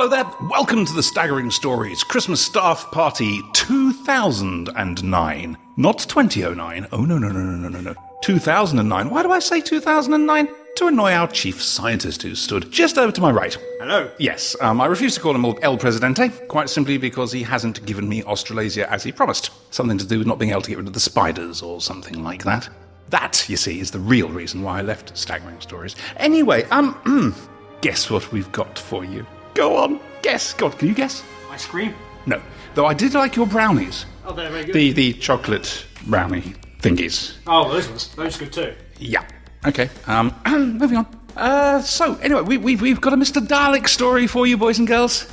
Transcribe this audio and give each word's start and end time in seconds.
Hello 0.00 0.08
there. 0.08 0.30
Welcome 0.48 0.84
to 0.84 0.92
the 0.92 1.02
Staggering 1.02 1.50
Stories 1.50 2.04
Christmas 2.04 2.40
Staff 2.40 2.92
Party 2.92 3.42
2009. 3.52 5.58
Not 5.76 5.98
2009. 5.98 6.86
Oh, 6.92 7.04
no, 7.04 7.18
no, 7.18 7.28
no, 7.28 7.40
no, 7.40 7.56
no, 7.56 7.68
no, 7.68 7.80
no. 7.80 7.96
2009. 8.22 9.10
Why 9.10 9.24
do 9.24 9.32
I 9.32 9.40
say 9.40 9.60
2009? 9.60 10.48
To 10.76 10.86
annoy 10.86 11.10
our 11.10 11.26
chief 11.26 11.60
scientist 11.60 12.22
who 12.22 12.36
stood 12.36 12.70
just 12.70 12.96
over 12.96 13.10
to 13.10 13.20
my 13.20 13.32
right. 13.32 13.58
Hello. 13.80 14.08
Yes, 14.20 14.54
um, 14.60 14.80
I 14.80 14.86
refuse 14.86 15.16
to 15.16 15.20
call 15.20 15.34
him 15.34 15.44
El 15.62 15.76
Presidente, 15.76 16.28
quite 16.46 16.70
simply 16.70 16.96
because 16.96 17.32
he 17.32 17.42
hasn't 17.42 17.84
given 17.84 18.08
me 18.08 18.22
Australasia 18.22 18.88
as 18.92 19.02
he 19.02 19.10
promised. 19.10 19.50
Something 19.74 19.98
to 19.98 20.06
do 20.06 20.18
with 20.18 20.28
not 20.28 20.38
being 20.38 20.52
able 20.52 20.62
to 20.62 20.70
get 20.70 20.78
rid 20.78 20.86
of 20.86 20.92
the 20.92 21.00
spiders 21.00 21.60
or 21.60 21.80
something 21.80 22.22
like 22.22 22.44
that. 22.44 22.68
That, 23.08 23.44
you 23.48 23.56
see, 23.56 23.80
is 23.80 23.90
the 23.90 23.98
real 23.98 24.28
reason 24.28 24.62
why 24.62 24.78
I 24.78 24.82
left 24.82 25.18
Staggering 25.18 25.60
Stories. 25.60 25.96
Anyway, 26.18 26.62
um, 26.66 27.34
guess 27.80 28.08
what 28.08 28.30
we've 28.30 28.52
got 28.52 28.78
for 28.78 29.04
you? 29.04 29.26
Go 29.58 29.76
on, 29.76 29.98
guess. 30.22 30.54
God, 30.54 30.78
can 30.78 30.86
you 30.86 30.94
guess? 30.94 31.24
Ice 31.50 31.66
cream. 31.66 31.92
No. 32.26 32.40
Though 32.76 32.86
I 32.86 32.94
did 32.94 33.14
like 33.14 33.34
your 33.34 33.44
brownies. 33.44 34.06
Oh, 34.24 34.32
they're 34.32 34.50
very 34.50 34.66
good. 34.66 34.72
The 34.72 34.92
the 34.92 35.12
chocolate 35.14 35.84
brownie 36.06 36.54
thingies. 36.80 37.34
oh, 37.48 37.68
those 37.68 37.88
ones. 37.88 38.14
Those 38.14 38.36
are 38.36 38.44
good 38.44 38.52
too. 38.52 38.74
Yeah. 39.00 39.26
Okay. 39.66 39.90
Um, 40.06 40.32
moving 40.78 40.98
on. 40.98 41.06
Uh, 41.36 41.80
so 41.80 42.14
anyway, 42.18 42.42
we, 42.42 42.56
we've 42.56 42.80
we've 42.80 43.00
got 43.00 43.12
a 43.12 43.16
Mr. 43.16 43.44
Dalek 43.44 43.88
story 43.88 44.28
for 44.28 44.46
you, 44.46 44.56
boys 44.56 44.78
and 44.78 44.86
girls. 44.86 45.26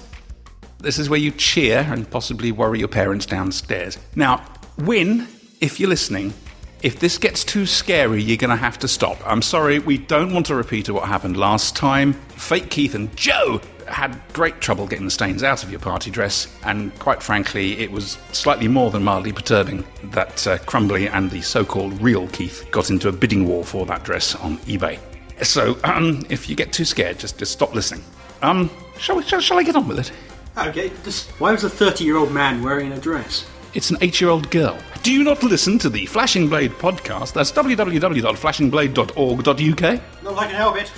This 0.80 0.98
is 0.98 1.08
where 1.08 1.20
you 1.20 1.30
cheer 1.30 1.86
and 1.88 2.10
possibly 2.10 2.52
worry 2.52 2.80
your 2.80 2.88
parents 2.88 3.28
downstairs. 3.28 4.00
Now, 4.16 4.44
Win, 4.80 5.28
if 5.62 5.80
you're 5.80 5.90
listening, 5.90 6.34
if 6.82 7.00
this 7.00 7.20
gets 7.20 7.44
too 7.44 7.68
scary, 7.68 8.23
you're 8.23 8.38
going 8.38 8.50
to 8.50 8.56
have 8.56 8.80
to 8.80 8.88
stop. 8.88 9.18
I'm 9.23 9.44
sorry, 9.44 9.78
we 9.78 10.00
don't 10.00 10.34
want 10.34 10.48
to 10.48 10.56
repeat 10.56 10.89
what 10.89 11.08
happened 11.08 11.38
last 11.38 11.76
time. 11.76 12.14
Fake 12.38 12.72
Keith 12.72 12.95
and 12.95 13.16
Joe 13.16 13.62
had 13.88 14.19
great 14.33 14.61
trouble 14.61 14.88
getting 14.88 15.05
the 15.05 15.11
stains 15.11 15.44
out 15.44 15.64
of 15.64 15.72
your 15.72 15.80
party 15.80 16.11
dress, 16.11 16.47
and 16.64 16.97
quite 17.00 17.22
frankly, 17.22 17.78
it 17.80 17.92
was 17.92 18.17
slightly 18.31 18.67
more 18.67 18.89
than 18.92 19.03
mildly 19.03 19.31
perturbing 19.31 19.83
that 20.05 20.47
uh, 20.47 20.58
Crumbly 20.59 21.08
and 21.08 21.30
the 21.31 21.42
so 21.42 21.66
called 21.66 22.00
real 22.02 22.27
Keith 22.30 22.66
got 22.72 22.89
into 22.89 23.08
a 23.08 23.11
bidding 23.11 23.47
war 23.47 23.64
for 23.64 23.86
that 23.86 24.03
dress 24.03 24.36
on 24.36 24.58
eBay. 24.59 25.00
So, 25.44 25.77
um, 25.83 26.25
if 26.30 26.50
you 26.50 26.55
get 26.55 26.72
too 26.72 26.86
scared, 26.86 27.19
just, 27.19 27.38
just 27.38 27.52
stop 27.52 27.75
listening. 27.75 28.03
Um, 28.42 28.69
shall, 28.97 29.17
we, 29.17 29.23
shall, 29.23 29.42
shall 29.42 29.59
I 29.59 29.64
get 29.64 29.75
on 29.75 29.88
with 29.88 29.99
it? 29.99 30.11
Okay. 30.58 30.92
Just, 31.03 31.30
why 31.31 31.52
was 31.52 31.66
a 31.66 31.70
30 31.70 32.03
year 32.03 32.17
old 32.17 32.31
man 32.31 32.64
wearing 32.64 32.92
a 32.94 32.99
dress? 32.99 33.45
It's 33.73 33.89
an 33.89 33.97
eight 33.99 34.22
year 34.22 34.30
old 34.30 34.49
girl. 34.52 34.77
Do 35.03 35.11
you 35.11 35.23
not 35.23 35.44
listen 35.44 35.77
to 35.80 35.89
the 35.89 36.05
Flashing 36.05 36.47
Blade 36.47 36.72
podcast? 36.72 37.33
That's 37.33 37.52
www.flashingblade.org.uk. 37.52 40.02
Not 40.23 40.33
like 40.33 40.47
I 40.47 40.47
can 40.47 40.55
help 40.55 40.77
it. 40.77 40.89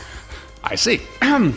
I 0.64 0.76
see. 0.76 1.02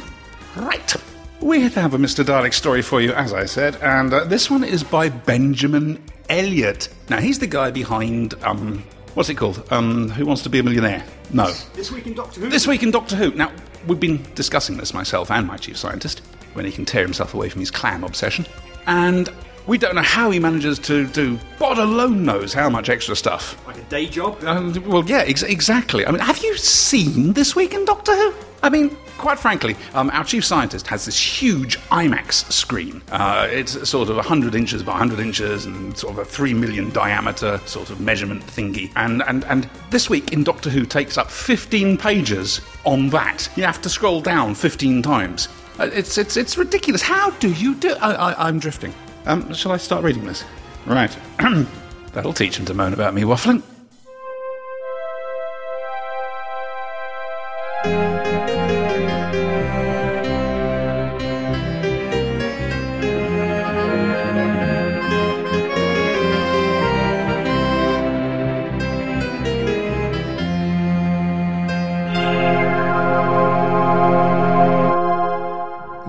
Right. 0.56 0.96
We 1.40 1.62
have 1.62 1.94
a 1.94 1.98
Mr. 1.98 2.22
Dalek 2.22 2.52
story 2.52 2.82
for 2.82 3.00
you, 3.00 3.12
as 3.12 3.32
I 3.32 3.46
said, 3.46 3.76
and 3.76 4.12
uh, 4.12 4.24
this 4.24 4.50
one 4.50 4.62
is 4.62 4.84
by 4.84 5.08
Benjamin 5.08 6.02
Elliot. 6.28 6.88
Now, 7.08 7.18
he's 7.18 7.38
the 7.38 7.46
guy 7.46 7.70
behind, 7.70 8.34
um, 8.44 8.84
what's 9.14 9.30
it 9.30 9.36
called? 9.36 9.66
Um, 9.70 10.10
Who 10.10 10.26
Wants 10.26 10.42
to 10.42 10.50
Be 10.50 10.58
a 10.58 10.62
Millionaire? 10.62 11.02
No. 11.32 11.50
This 11.74 11.90
week 11.90 12.06
in 12.06 12.12
Doctor 12.12 12.40
Who. 12.40 12.50
This 12.50 12.66
week 12.66 12.82
in 12.82 12.90
Doctor 12.90 13.16
Who. 13.16 13.30
Now, 13.32 13.50
we've 13.86 13.98
been 13.98 14.22
discussing 14.34 14.76
this, 14.76 14.92
myself 14.92 15.30
and 15.30 15.46
my 15.46 15.56
chief 15.56 15.78
scientist, 15.78 16.20
when 16.52 16.66
he 16.66 16.72
can 16.72 16.84
tear 16.84 17.02
himself 17.02 17.32
away 17.32 17.48
from 17.48 17.60
his 17.60 17.70
clam 17.70 18.04
obsession. 18.04 18.44
And 18.86 19.30
we 19.66 19.78
don't 19.78 19.94
know 19.94 20.02
how 20.02 20.30
he 20.30 20.38
manages 20.40 20.78
to 20.80 21.06
do, 21.06 21.38
God 21.58 21.78
alone 21.78 22.22
knows 22.22 22.52
how 22.52 22.68
much 22.68 22.90
extra 22.90 23.16
stuff. 23.16 23.56
Like 23.66 23.78
a 23.78 23.82
day 23.84 24.06
job. 24.06 24.44
Um, 24.44 24.74
well, 24.86 25.04
yeah, 25.06 25.24
ex- 25.26 25.42
exactly. 25.42 26.04
I 26.06 26.10
mean, 26.10 26.20
have 26.20 26.38
you 26.42 26.54
seen 26.58 27.32
This 27.32 27.56
Week 27.56 27.72
in 27.72 27.86
Doctor 27.86 28.14
Who? 28.14 28.34
I 28.62 28.68
mean, 28.68 28.94
quite 29.20 29.38
frankly, 29.38 29.76
um, 29.94 30.10
our 30.10 30.24
chief 30.24 30.44
scientist 30.44 30.86
has 30.86 31.04
this 31.04 31.18
huge 31.18 31.78
IMAX 31.90 32.50
screen. 32.50 33.02
Uh, 33.12 33.46
it's 33.50 33.88
sort 33.88 34.08
of 34.08 34.16
100 34.16 34.54
inches 34.54 34.82
by 34.82 34.92
100 34.92 35.20
inches 35.20 35.66
and 35.66 35.96
sort 35.96 36.14
of 36.14 36.18
a 36.20 36.24
3 36.24 36.54
million 36.54 36.90
diameter 36.90 37.58
sort 37.66 37.90
of 37.90 38.00
measurement 38.00 38.42
thingy. 38.46 38.90
And, 38.96 39.22
and, 39.28 39.44
and 39.44 39.68
This 39.90 40.08
Week 40.08 40.32
in 40.32 40.42
Doctor 40.42 40.70
Who 40.70 40.86
takes 40.86 41.18
up 41.18 41.30
15 41.30 41.98
pages 41.98 42.60
on 42.84 43.10
that. 43.10 43.48
You 43.56 43.64
have 43.64 43.82
to 43.82 43.90
scroll 43.90 44.20
down 44.22 44.54
15 44.54 45.02
times. 45.02 45.48
Uh, 45.78 45.90
It's, 45.92 46.16
it's, 46.16 46.36
it's 46.36 46.56
ridiculous. 46.56 47.02
How 47.02 47.30
do 47.32 47.52
you 47.52 47.74
do 47.74 47.90
I, 48.00 48.14
I, 48.32 48.48
I'm 48.48 48.58
drifting. 48.58 48.94
Um, 49.26 49.52
shall 49.52 49.72
I 49.72 49.76
start 49.76 50.02
reading 50.02 50.24
this? 50.24 50.44
Right. 50.86 51.14
That'll 52.12 52.32
teach 52.32 52.58
him 52.58 52.64
to 52.66 52.74
moan 52.74 52.94
about 52.94 53.14
me 53.14 53.22
waffling. 53.22 53.62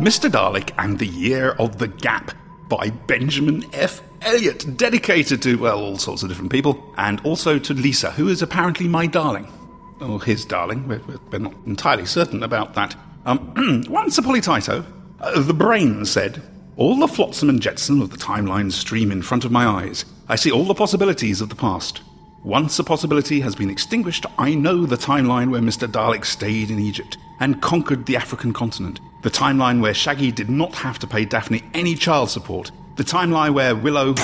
Mr. 0.02 0.30
Dalek 0.30 0.74
and 0.78 1.00
the 1.00 1.08
Year 1.08 1.52
of 1.52 1.78
the 1.78 1.88
Gap 1.88 2.32
by 2.68 2.90
Benjamin 2.90 3.64
F. 3.72 4.02
Elliot, 4.22 4.76
dedicated 4.76 5.42
to, 5.44 5.56
well, 5.56 5.80
all 5.80 5.98
sorts 5.98 6.22
of 6.22 6.28
different 6.28 6.52
people, 6.52 6.94
and 6.98 7.22
also 7.22 7.58
to 7.60 7.74
Lisa, 7.74 8.12
who 8.12 8.28
is 8.28 8.42
apparently 8.42 8.90
my 8.90 9.06
darling. 9.06 9.61
Or 10.02 10.22
his 10.24 10.46
darling, 10.46 10.88
we're, 10.88 11.00
we're- 11.08 11.20
we're 11.32 11.40
not 11.40 11.54
entirely 11.66 12.06
certain 12.06 12.42
about 12.44 12.74
that. 12.74 12.96
Um, 13.26 13.84
once 13.90 14.18
a 14.18 14.22
polytito, 14.24 14.84
uh, 15.20 15.40
the 15.42 15.54
brain 15.54 16.06
said, 16.06 16.42
All 16.76 16.98
the 16.98 17.08
flotsam 17.08 17.50
and 17.50 17.62
jetsam 17.62 18.02
of 18.02 18.10
the 18.10 18.18
timeline 18.18 18.72
stream 18.72 19.12
in 19.12 19.22
front 19.22 19.46
of 19.46 19.52
my 19.52 19.66
eyes. 19.66 20.06
I 20.28 20.36
see 20.38 20.52
all 20.52 20.66
the 20.66 20.74
possibilities 20.74 21.40
of 21.40 21.50
the 21.50 21.56
past. 21.56 22.02
Once 22.44 22.80
a 22.80 22.84
possibility 22.84 23.42
has 23.42 23.54
been 23.54 23.70
extinguished, 23.70 24.26
I 24.40 24.56
know 24.56 24.88
the 24.88 24.96
timeline 24.98 25.52
where 25.52 25.62
Mr. 25.62 25.88
Dalek 25.88 26.26
stayed 26.26 26.72
in 26.72 26.80
Egypt 26.80 27.16
and 27.40 27.62
conquered 27.62 28.08
the 28.08 28.16
African 28.16 28.52
continent. 28.54 29.00
The 29.22 29.30
timeline 29.30 29.82
where 29.82 29.94
Shaggy 29.94 30.32
did 30.32 30.50
not 30.50 30.74
have 30.74 30.98
to 31.00 31.08
pay 31.08 31.26
Daphne 31.26 31.62
any 31.76 31.94
child 31.94 32.32
support. 32.32 32.72
The 32.96 33.04
timeline 33.04 33.54
where 33.54 33.76
Willow. 33.76 34.16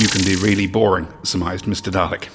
You 0.00 0.08
can 0.08 0.24
be 0.24 0.36
really 0.36 0.66
boring, 0.66 1.08
surmised 1.22 1.66
Mr. 1.66 1.92
Dalek. 1.92 2.28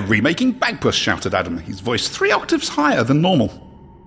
They're 0.00 0.08
remaking 0.08 0.54
Bagpuss, 0.54 0.94
shouted 0.94 1.34
Adam, 1.34 1.58
his 1.58 1.80
voice 1.80 2.08
three 2.08 2.32
octaves 2.32 2.70
higher 2.70 3.04
than 3.04 3.20
normal. 3.20 3.50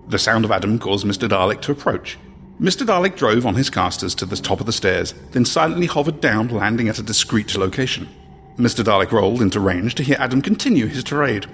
The 0.07 0.17
sound 0.17 0.43
of 0.43 0.49
Adam 0.49 0.79
caused 0.79 1.05
Mr. 1.05 1.29
Dalek 1.29 1.61
to 1.61 1.71
approach. 1.71 2.17
Mr. 2.59 2.83
Dalek 2.83 3.15
drove 3.15 3.45
on 3.45 3.53
his 3.53 3.69
casters 3.69 4.15
to 4.15 4.25
the 4.25 4.35
top 4.35 4.59
of 4.59 4.65
the 4.65 4.73
stairs, 4.73 5.13
then 5.33 5.45
silently 5.45 5.85
hovered 5.85 6.19
down, 6.19 6.47
landing 6.47 6.89
at 6.89 6.97
a 6.97 7.03
discreet 7.03 7.55
location. 7.55 8.09
Mr. 8.57 8.83
Dalek 8.83 9.11
rolled 9.11 9.43
into 9.43 9.59
range 9.59 9.93
to 9.93 10.03
hear 10.03 10.15
Adam 10.17 10.41
continue 10.41 10.87
his 10.87 11.03
tirade. 11.03 11.45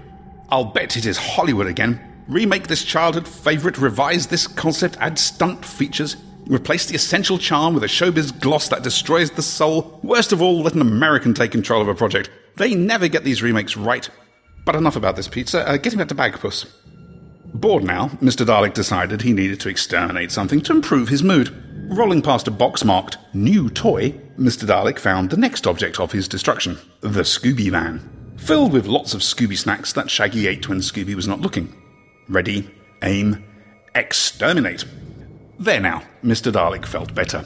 I'll 0.48 0.64
bet 0.64 0.96
it 0.96 1.06
is 1.06 1.18
Hollywood 1.18 1.68
again. 1.68 2.00
Remake 2.30 2.68
this 2.68 2.86
childhood 2.86 3.28
favourite, 3.28 3.78
revise 3.78 4.28
this 4.28 4.48
concept, 4.48 4.96
add 5.02 5.20
stunt 5.20 5.66
features, 5.66 6.16
replace 6.48 6.86
the 6.86 6.96
essential 6.96 7.38
charm 7.38 7.74
with 7.74 7.84
a 7.84 7.88
showbiz 7.88 8.40
gloss 8.40 8.70
that 8.70 8.84
destroys 8.84 9.32
the 9.32 9.42
soul. 9.42 10.00
Worst 10.02 10.32
of 10.32 10.42
all, 10.42 10.62
let 10.62 10.76
an 10.76 10.82
American 10.82 11.34
take 11.34 11.52
control 11.52 11.82
of 11.82 11.90
a 11.90 11.94
project. 11.94 12.30
They 12.56 12.74
never 12.74 13.10
get 13.10 13.26
these 13.26 13.44
remakes 13.44 13.76
right. 13.76 14.10
But 14.66 14.76
enough 14.76 14.96
about 14.96 15.16
this 15.16 15.28
pizza. 15.28 15.68
Uh, 15.68 15.78
getting 15.78 16.00
back 16.00 16.10
to 16.10 16.16
Bagpuss. 16.16 16.72
Bored 17.54 17.84
now, 17.84 18.10
Mr. 18.22 18.46
Dalek 18.46 18.74
decided 18.74 19.22
he 19.22 19.34
needed 19.34 19.60
to 19.62 19.70
exterminate 19.70 20.32
something 20.32 20.62
to 20.62 20.74
improve 20.74 21.10
his 21.10 21.24
mood. 21.24 21.50
Rolling 21.92 22.22
past 22.22 22.48
a 22.48 22.52
box 22.52 22.86
marked 22.86 23.18
New 23.34 23.70
Toy, 23.70 24.12
Mr. 24.38 24.66
Dalek 24.66 25.00
found 25.00 25.30
the 25.30 25.38
next 25.38 25.66
object 25.66 26.00
of 26.00 26.12
his 26.12 26.28
destruction 26.28 26.78
the 27.02 27.22
Scooby 27.22 27.72
Van, 27.72 28.36
filled 28.38 28.72
with 28.72 28.86
lots 28.86 29.16
of 29.16 29.22
Scooby 29.22 29.58
snacks 29.58 29.94
that 29.94 30.12
Shaggy 30.12 30.48
ate 30.48 30.70
when 30.70 30.80
Scooby 30.80 31.16
was 31.16 31.28
not 31.28 31.42
looking. 31.42 31.76
Ready, 32.28 32.70
aim, 33.02 33.44
exterminate. 33.96 34.86
There 35.58 35.80
now, 35.80 36.04
Mr. 36.24 36.52
Dalek 36.52 36.86
felt 36.86 37.16
better. 37.16 37.44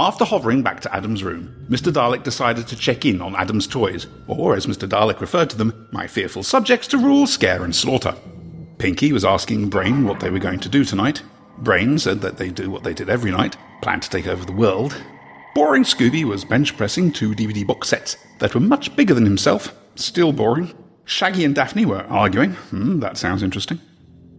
After 0.00 0.24
hovering 0.24 0.62
back 0.62 0.80
to 0.80 0.96
Adam's 0.96 1.22
room, 1.22 1.66
Mr. 1.68 1.92
Dalek 1.92 2.22
decided 2.22 2.66
to 2.68 2.74
check 2.74 3.04
in 3.04 3.20
on 3.20 3.36
Adam's 3.36 3.66
toys, 3.66 4.06
or 4.28 4.56
as 4.56 4.64
Mr. 4.64 4.88
Dalek 4.88 5.20
referred 5.20 5.50
to 5.50 5.58
them, 5.58 5.88
my 5.92 6.06
fearful 6.06 6.42
subjects 6.42 6.86
to 6.88 6.96
rule, 6.96 7.26
scare, 7.26 7.64
and 7.64 7.76
slaughter. 7.76 8.16
Pinky 8.78 9.12
was 9.12 9.26
asking 9.26 9.68
Brain 9.68 10.06
what 10.06 10.20
they 10.20 10.30
were 10.30 10.38
going 10.38 10.58
to 10.60 10.70
do 10.70 10.86
tonight. 10.86 11.22
Brain 11.58 11.98
said 11.98 12.22
that 12.22 12.38
they'd 12.38 12.54
do 12.54 12.70
what 12.70 12.82
they 12.82 12.94
did 12.94 13.10
every 13.10 13.30
night, 13.30 13.58
plan 13.82 14.00
to 14.00 14.08
take 14.08 14.26
over 14.26 14.42
the 14.42 14.52
world. 14.52 14.96
Boring 15.54 15.84
Scooby 15.84 16.24
was 16.24 16.46
bench 16.46 16.78
pressing 16.78 17.12
two 17.12 17.34
DVD 17.34 17.66
box 17.66 17.90
sets 17.90 18.16
that 18.38 18.54
were 18.54 18.60
much 18.62 18.96
bigger 18.96 19.12
than 19.12 19.26
himself. 19.26 19.76
Still 19.96 20.32
boring. 20.32 20.72
Shaggy 21.04 21.44
and 21.44 21.54
Daphne 21.54 21.84
were 21.84 22.04
arguing. 22.04 22.52
Hmm, 22.52 23.00
that 23.00 23.18
sounds 23.18 23.42
interesting. 23.42 23.78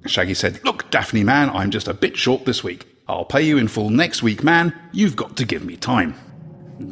Shaggy 0.07 0.33
said, 0.33 0.59
Look, 0.65 0.89
Daphne, 0.89 1.23
man, 1.23 1.51
I'm 1.51 1.69
just 1.69 1.87
a 1.87 1.93
bit 1.93 2.17
short 2.17 2.45
this 2.45 2.63
week. 2.63 2.87
I'll 3.11 3.25
pay 3.25 3.41
you 3.41 3.57
in 3.57 3.67
full 3.67 3.89
next 3.89 4.23
week, 4.23 4.41
man. 4.41 4.73
You've 4.93 5.17
got 5.17 5.35
to 5.35 5.45
give 5.45 5.65
me 5.65 5.75
time. 5.75 6.15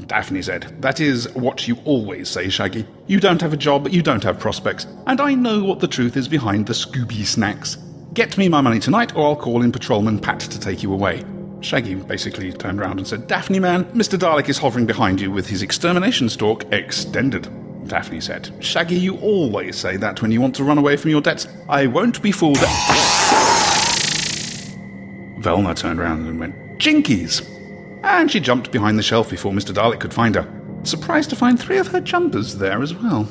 Daphne 0.06 0.42
said, 0.42 0.75
That 0.81 1.00
is 1.00 1.33
what 1.33 1.66
you 1.66 1.77
always 1.86 2.27
say, 2.27 2.50
Shaggy. 2.50 2.86
You 3.07 3.21
don't 3.21 3.39
have 3.39 3.54
a 3.54 3.57
job, 3.57 3.88
you 3.88 4.01
don't 4.01 4.24
have 4.24 4.38
prospects, 4.38 4.86
and 5.07 5.21
I 5.21 5.33
know 5.33 5.63
what 5.63 5.80
the 5.80 5.88
truth 5.88 6.18
is 6.18 6.27
behind 6.27 6.68
the 6.68 6.74
Scooby 6.74 7.25
snacks. 7.25 7.77
Get 8.13 8.38
me 8.38 8.50
my 8.50 8.60
money 8.60 8.81
tonight, 8.81 9.16
or 9.16 9.27
I'll 9.27 9.36
call 9.38 9.62
in 9.62 9.71
Patrolman 9.71 10.19
Pat 10.19 10.42
to 10.42 10.60
take 10.60 10.83
you 10.83 10.92
away. 10.92 11.24
Shaggy 11.62 11.95
basically 11.95 12.51
turned 12.51 12.81
around 12.81 12.98
and 12.98 13.07
said, 13.07 13.27
Daphne, 13.27 13.62
man, 13.62 13.86
Mr. 13.94 14.19
Dalek 14.19 14.50
is 14.50 14.57
hovering 14.57 14.86
behind 14.86 15.22
you 15.22 15.31
with 15.31 15.48
his 15.48 15.62
extermination 15.62 16.27
stalk 16.27 16.65
extended. 16.74 17.48
Daphne 17.88 18.19
said, 18.19 18.51
Shaggy, 18.60 18.95
you 19.00 19.18
always 19.19 19.77
say 19.77 19.95
that 19.95 20.22
when 20.22 20.33
you 20.33 20.42
want 20.42 20.56
to 20.57 20.65
run 20.65 20.77
away 20.77 20.98
from 20.98 21.12
your 21.12 21.22
debts. 21.22 21.48
I 21.69 21.88
won't 21.88 22.22
be 22.22 22.33
fooled. 22.33 22.57
Velma 25.39 25.74
turned 25.74 26.00
around 26.00 26.27
and 26.27 26.39
went, 26.39 26.56
Jinkies! 26.80 27.45
And 28.03 28.31
she 28.31 28.39
jumped 28.39 28.71
behind 28.71 28.97
the 28.97 29.03
shelf 29.03 29.30
before 29.30 29.51
Mr. 29.51 29.74
Dalek 29.74 30.00
could 30.00 30.13
find 30.13 30.36
her. 30.36 30.47
Surprised 30.83 31.30
to 31.31 31.36
find 31.36 31.59
three 31.59 31.77
of 31.77 31.88
her 31.88 32.00
jumpers 32.00 32.57
there 32.57 32.81
as 32.81 32.94
well. 32.94 33.27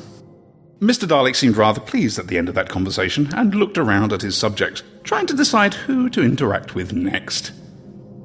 Mr. 0.79 1.07
Dalek 1.07 1.35
seemed 1.35 1.57
rather 1.57 1.81
pleased 1.81 2.17
at 2.19 2.27
the 2.27 2.37
end 2.37 2.47
of 2.47 2.55
that 2.55 2.69
conversation 2.69 3.29
and 3.35 3.53
looked 3.53 3.77
around 3.77 4.13
at 4.13 4.21
his 4.21 4.37
subjects, 4.37 4.81
trying 5.03 5.27
to 5.27 5.35
decide 5.35 5.73
who 5.73 6.09
to 6.09 6.23
interact 6.23 6.73
with 6.73 6.93
next. 6.93 7.51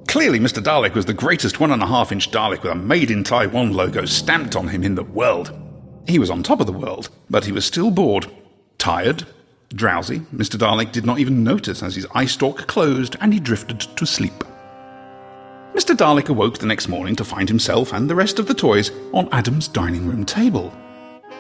Clearly, 0.07 0.39
Mr. 0.39 0.63
Dalek 0.63 0.95
was 0.95 1.07
the 1.07 1.15
greatest 1.15 1.59
one 1.59 1.73
and 1.73 1.83
a 1.83 1.87
half 1.87 2.13
inch 2.13 2.31
Dalek 2.31 2.63
with 2.63 2.71
a 2.71 2.77
Made 2.77 3.11
in 3.11 3.25
Taiwan 3.25 3.73
logo 3.73 4.05
stamped 4.05 4.55
on 4.55 4.69
him 4.69 4.85
in 4.85 4.95
the 4.95 5.03
world. 5.03 5.53
He 6.07 6.19
was 6.19 6.31
on 6.31 6.43
top 6.43 6.61
of 6.61 6.67
the 6.67 6.73
world, 6.73 7.09
but 7.29 7.47
he 7.47 7.53
was 7.53 7.65
still 7.65 7.91
bored. 7.91 8.31
Tired, 8.79 9.27
drowsy, 9.75 10.21
Mr. 10.35 10.59
Dalek 10.59 10.93
did 10.93 11.05
not 11.05 11.19
even 11.19 11.45
notice 11.45 11.83
as 11.83 11.95
his 11.95 12.07
eye 12.15 12.27
stalk 12.27 12.67
closed 12.67 13.17
and 13.21 13.33
he 13.33 13.41
drifted 13.41 13.81
to 13.81 14.07
sleep. 14.07 14.45
Mr. 15.75 15.97
Dalek 15.97 16.29
awoke 16.29 16.59
the 16.59 16.67
next 16.67 16.89
morning 16.89 17.17
to 17.17 17.25
find 17.25 17.49
himself 17.49 17.93
and 17.93 18.09
the 18.09 18.15
rest 18.15 18.39
of 18.39 18.47
the 18.47 18.55
toys 18.55 18.93
on 19.13 19.29
Adam's 19.33 19.67
dining 19.67 20.07
room 20.07 20.25
table. 20.25 20.73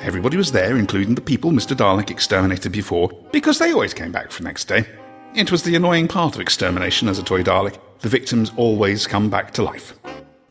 Everybody 0.00 0.36
was 0.36 0.50
there, 0.50 0.76
including 0.76 1.14
the 1.14 1.20
people 1.20 1.52
Mr. 1.52 1.76
Dalek 1.76 2.10
exterminated 2.10 2.72
before, 2.72 3.10
because 3.30 3.58
they 3.58 3.72
always 3.72 3.94
came 3.94 4.10
back 4.10 4.30
for 4.30 4.42
the 4.42 4.48
next 4.48 4.64
day. 4.64 4.84
It 5.34 5.52
was 5.52 5.62
the 5.62 5.76
annoying 5.76 6.08
part 6.08 6.34
of 6.34 6.40
extermination 6.40 7.08
as 7.08 7.18
a 7.18 7.22
toy 7.22 7.42
Dalek. 7.42 7.78
The 8.00 8.08
victims 8.08 8.50
always 8.56 9.06
come 9.06 9.30
back 9.30 9.52
to 9.52 9.62
life. 9.62 9.94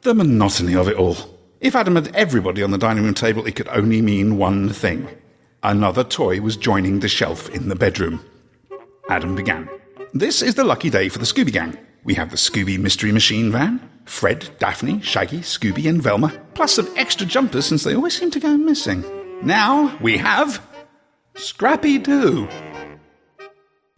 The 0.01 0.13
monotony 0.13 0.75
of 0.75 0.87
it 0.87 0.97
all. 0.97 1.17
If 1.59 1.75
Adam 1.75 1.95
had 1.95 2.15
everybody 2.15 2.63
on 2.63 2.71
the 2.71 2.77
dining 2.77 3.03
room 3.03 3.13
table, 3.13 3.45
it 3.45 3.55
could 3.55 3.67
only 3.67 4.01
mean 4.01 4.37
one 4.37 4.69
thing. 4.69 5.07
Another 5.63 6.03
toy 6.03 6.41
was 6.41 6.57
joining 6.57 6.99
the 6.99 7.07
shelf 7.07 7.49
in 7.51 7.69
the 7.69 7.75
bedroom. 7.75 8.19
Adam 9.09 9.33
began. 9.33 9.69
This 10.13 10.41
is 10.41 10.55
the 10.55 10.65
lucky 10.65 10.89
day 10.89 11.07
for 11.07 11.19
the 11.19 11.25
Scooby 11.25 11.53
Gang. 11.53 11.77
We 12.03 12.15
have 12.15 12.31
the 12.31 12.35
Scooby 12.35 12.77
Mystery 12.77 13.13
Machine 13.13 13.49
van, 13.49 13.79
Fred, 14.03 14.49
Daphne, 14.59 14.99
Shaggy, 14.99 15.39
Scooby, 15.39 15.87
and 15.87 16.01
Velma, 16.01 16.37
plus 16.53 16.73
some 16.73 16.89
extra 16.97 17.25
jumpers 17.25 17.65
since 17.65 17.85
they 17.85 17.95
always 17.95 18.13
seem 18.13 18.29
to 18.31 18.41
go 18.41 18.57
missing. 18.57 19.05
Now 19.41 19.97
we 20.01 20.17
have. 20.17 20.61
Scrappy 21.35 21.97
Doo. 21.97 22.45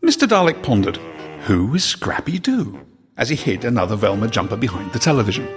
Mr. 0.04 0.28
Dalek 0.28 0.62
pondered. 0.62 0.98
Who 1.46 1.74
is 1.74 1.84
Scrappy 1.84 2.38
Doo? 2.38 2.80
As 3.18 3.30
he 3.30 3.36
hid 3.36 3.66
another 3.66 3.96
Velma 3.96 4.28
jumper 4.28 4.56
behind 4.56 4.94
the 4.94 5.00
television. 5.00 5.48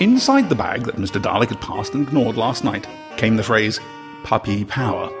Inside 0.00 0.48
the 0.48 0.56
bag 0.56 0.82
that 0.82 0.96
Mr. 0.96 1.22
Dalek 1.22 1.50
had 1.50 1.60
passed 1.60 1.94
and 1.94 2.08
ignored 2.08 2.36
last 2.36 2.64
night 2.64 2.88
came 3.16 3.36
the 3.36 3.44
phrase, 3.44 3.78
puppy 4.24 4.64
power. 4.64 5.12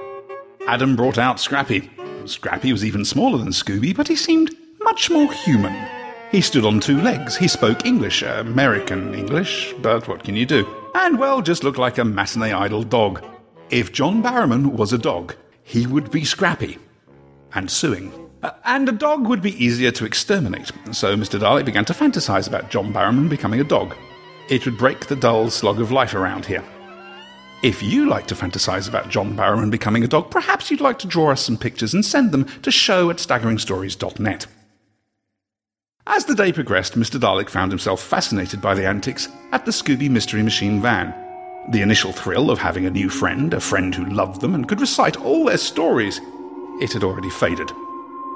Adam 0.68 0.94
brought 0.94 1.16
out 1.16 1.40
Scrappy. 1.40 1.90
Scrappy 2.26 2.72
was 2.72 2.84
even 2.84 3.02
smaller 3.02 3.38
than 3.38 3.48
Scooby, 3.48 3.96
but 3.96 4.06
he 4.06 4.14
seemed 4.14 4.54
much 4.82 5.10
more 5.10 5.32
human. 5.32 5.74
He 6.30 6.42
stood 6.42 6.66
on 6.66 6.78
two 6.78 7.00
legs. 7.00 7.38
He 7.38 7.48
spoke 7.48 7.86
English, 7.86 8.20
American 8.20 9.14
English, 9.14 9.72
but 9.80 10.06
what 10.06 10.24
can 10.24 10.36
you 10.36 10.44
do? 10.44 10.68
And 10.94 11.18
well, 11.18 11.40
just 11.40 11.64
looked 11.64 11.78
like 11.78 11.96
a 11.96 12.04
matinee 12.04 12.52
idol 12.52 12.82
dog. 12.82 13.24
If 13.70 13.92
John 13.92 14.22
Barrowman 14.22 14.72
was 14.72 14.92
a 14.92 14.98
dog, 14.98 15.36
he 15.62 15.86
would 15.86 16.10
be 16.10 16.26
Scrappy 16.26 16.76
and 17.54 17.70
suing. 17.70 18.12
Uh, 18.42 18.50
and 18.66 18.90
a 18.90 18.92
dog 18.92 19.26
would 19.26 19.40
be 19.40 19.64
easier 19.64 19.90
to 19.92 20.04
exterminate, 20.04 20.70
so 20.92 21.16
Mr. 21.16 21.40
Dalek 21.40 21.64
began 21.64 21.86
to 21.86 21.94
fantasize 21.94 22.46
about 22.46 22.68
John 22.68 22.92
Barrowman 22.92 23.30
becoming 23.30 23.60
a 23.60 23.64
dog. 23.64 23.96
It 24.50 24.66
would 24.66 24.76
break 24.76 25.06
the 25.06 25.16
dull 25.16 25.48
slog 25.48 25.80
of 25.80 25.92
life 25.92 26.12
around 26.12 26.44
here. 26.44 26.62
If 27.60 27.82
you 27.82 28.08
like 28.08 28.28
to 28.28 28.36
fantasize 28.36 28.88
about 28.88 29.08
John 29.08 29.36
Barrowman 29.36 29.72
becoming 29.72 30.04
a 30.04 30.08
dog, 30.08 30.30
perhaps 30.30 30.70
you'd 30.70 30.80
like 30.80 31.00
to 31.00 31.08
draw 31.08 31.32
us 31.32 31.44
some 31.44 31.56
pictures 31.56 31.92
and 31.92 32.04
send 32.04 32.30
them 32.30 32.44
to 32.62 32.70
show 32.70 33.10
at 33.10 33.16
staggeringstories.net. 33.16 34.46
As 36.06 36.24
the 36.24 36.36
day 36.36 36.52
progressed, 36.52 36.94
Mr. 36.94 37.18
Dalek 37.18 37.48
found 37.48 37.72
himself 37.72 38.00
fascinated 38.00 38.62
by 38.62 38.74
the 38.74 38.86
antics 38.86 39.28
at 39.50 39.64
the 39.64 39.72
Scooby 39.72 40.08
Mystery 40.08 40.40
Machine 40.40 40.80
van. 40.80 41.12
The 41.72 41.82
initial 41.82 42.12
thrill 42.12 42.52
of 42.52 42.60
having 42.60 42.86
a 42.86 42.90
new 42.90 43.10
friend, 43.10 43.52
a 43.52 43.60
friend 43.60 43.92
who 43.92 44.04
loved 44.04 44.40
them 44.40 44.54
and 44.54 44.68
could 44.68 44.80
recite 44.80 45.20
all 45.20 45.44
their 45.44 45.58
stories, 45.58 46.20
it 46.80 46.92
had 46.92 47.02
already 47.02 47.28
faded. 47.28 47.72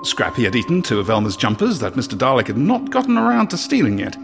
Scrappy 0.02 0.44
had 0.44 0.56
eaten 0.56 0.82
two 0.82 0.98
of 0.98 1.06
Velma's 1.06 1.36
jumpers 1.36 1.78
that 1.78 1.94
Mr. 1.94 2.18
Dalek 2.18 2.48
had 2.48 2.58
not 2.58 2.90
gotten 2.90 3.16
around 3.16 3.50
to 3.50 3.56
stealing 3.56 4.00
yet. 4.00 4.16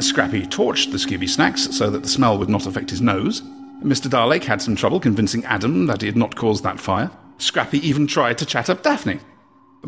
Scrappy 0.00 0.46
torched 0.46 0.92
the 0.92 0.96
Scooby 0.96 1.28
snacks 1.28 1.76
so 1.76 1.90
that 1.90 2.02
the 2.02 2.08
smell 2.08 2.38
would 2.38 2.48
not 2.48 2.66
affect 2.66 2.88
his 2.88 3.02
nose. 3.02 3.42
Mr. 3.82 4.08
Dalek 4.08 4.44
had 4.44 4.62
some 4.62 4.76
trouble 4.76 5.00
convincing 5.00 5.44
Adam 5.44 5.86
that 5.86 6.00
he 6.00 6.06
had 6.06 6.16
not 6.16 6.36
caused 6.36 6.64
that 6.64 6.80
fire. 6.80 7.10
Scrappy 7.38 7.86
even 7.86 8.06
tried 8.06 8.38
to 8.38 8.46
chat 8.46 8.70
up 8.70 8.82
Daphne. 8.82 9.20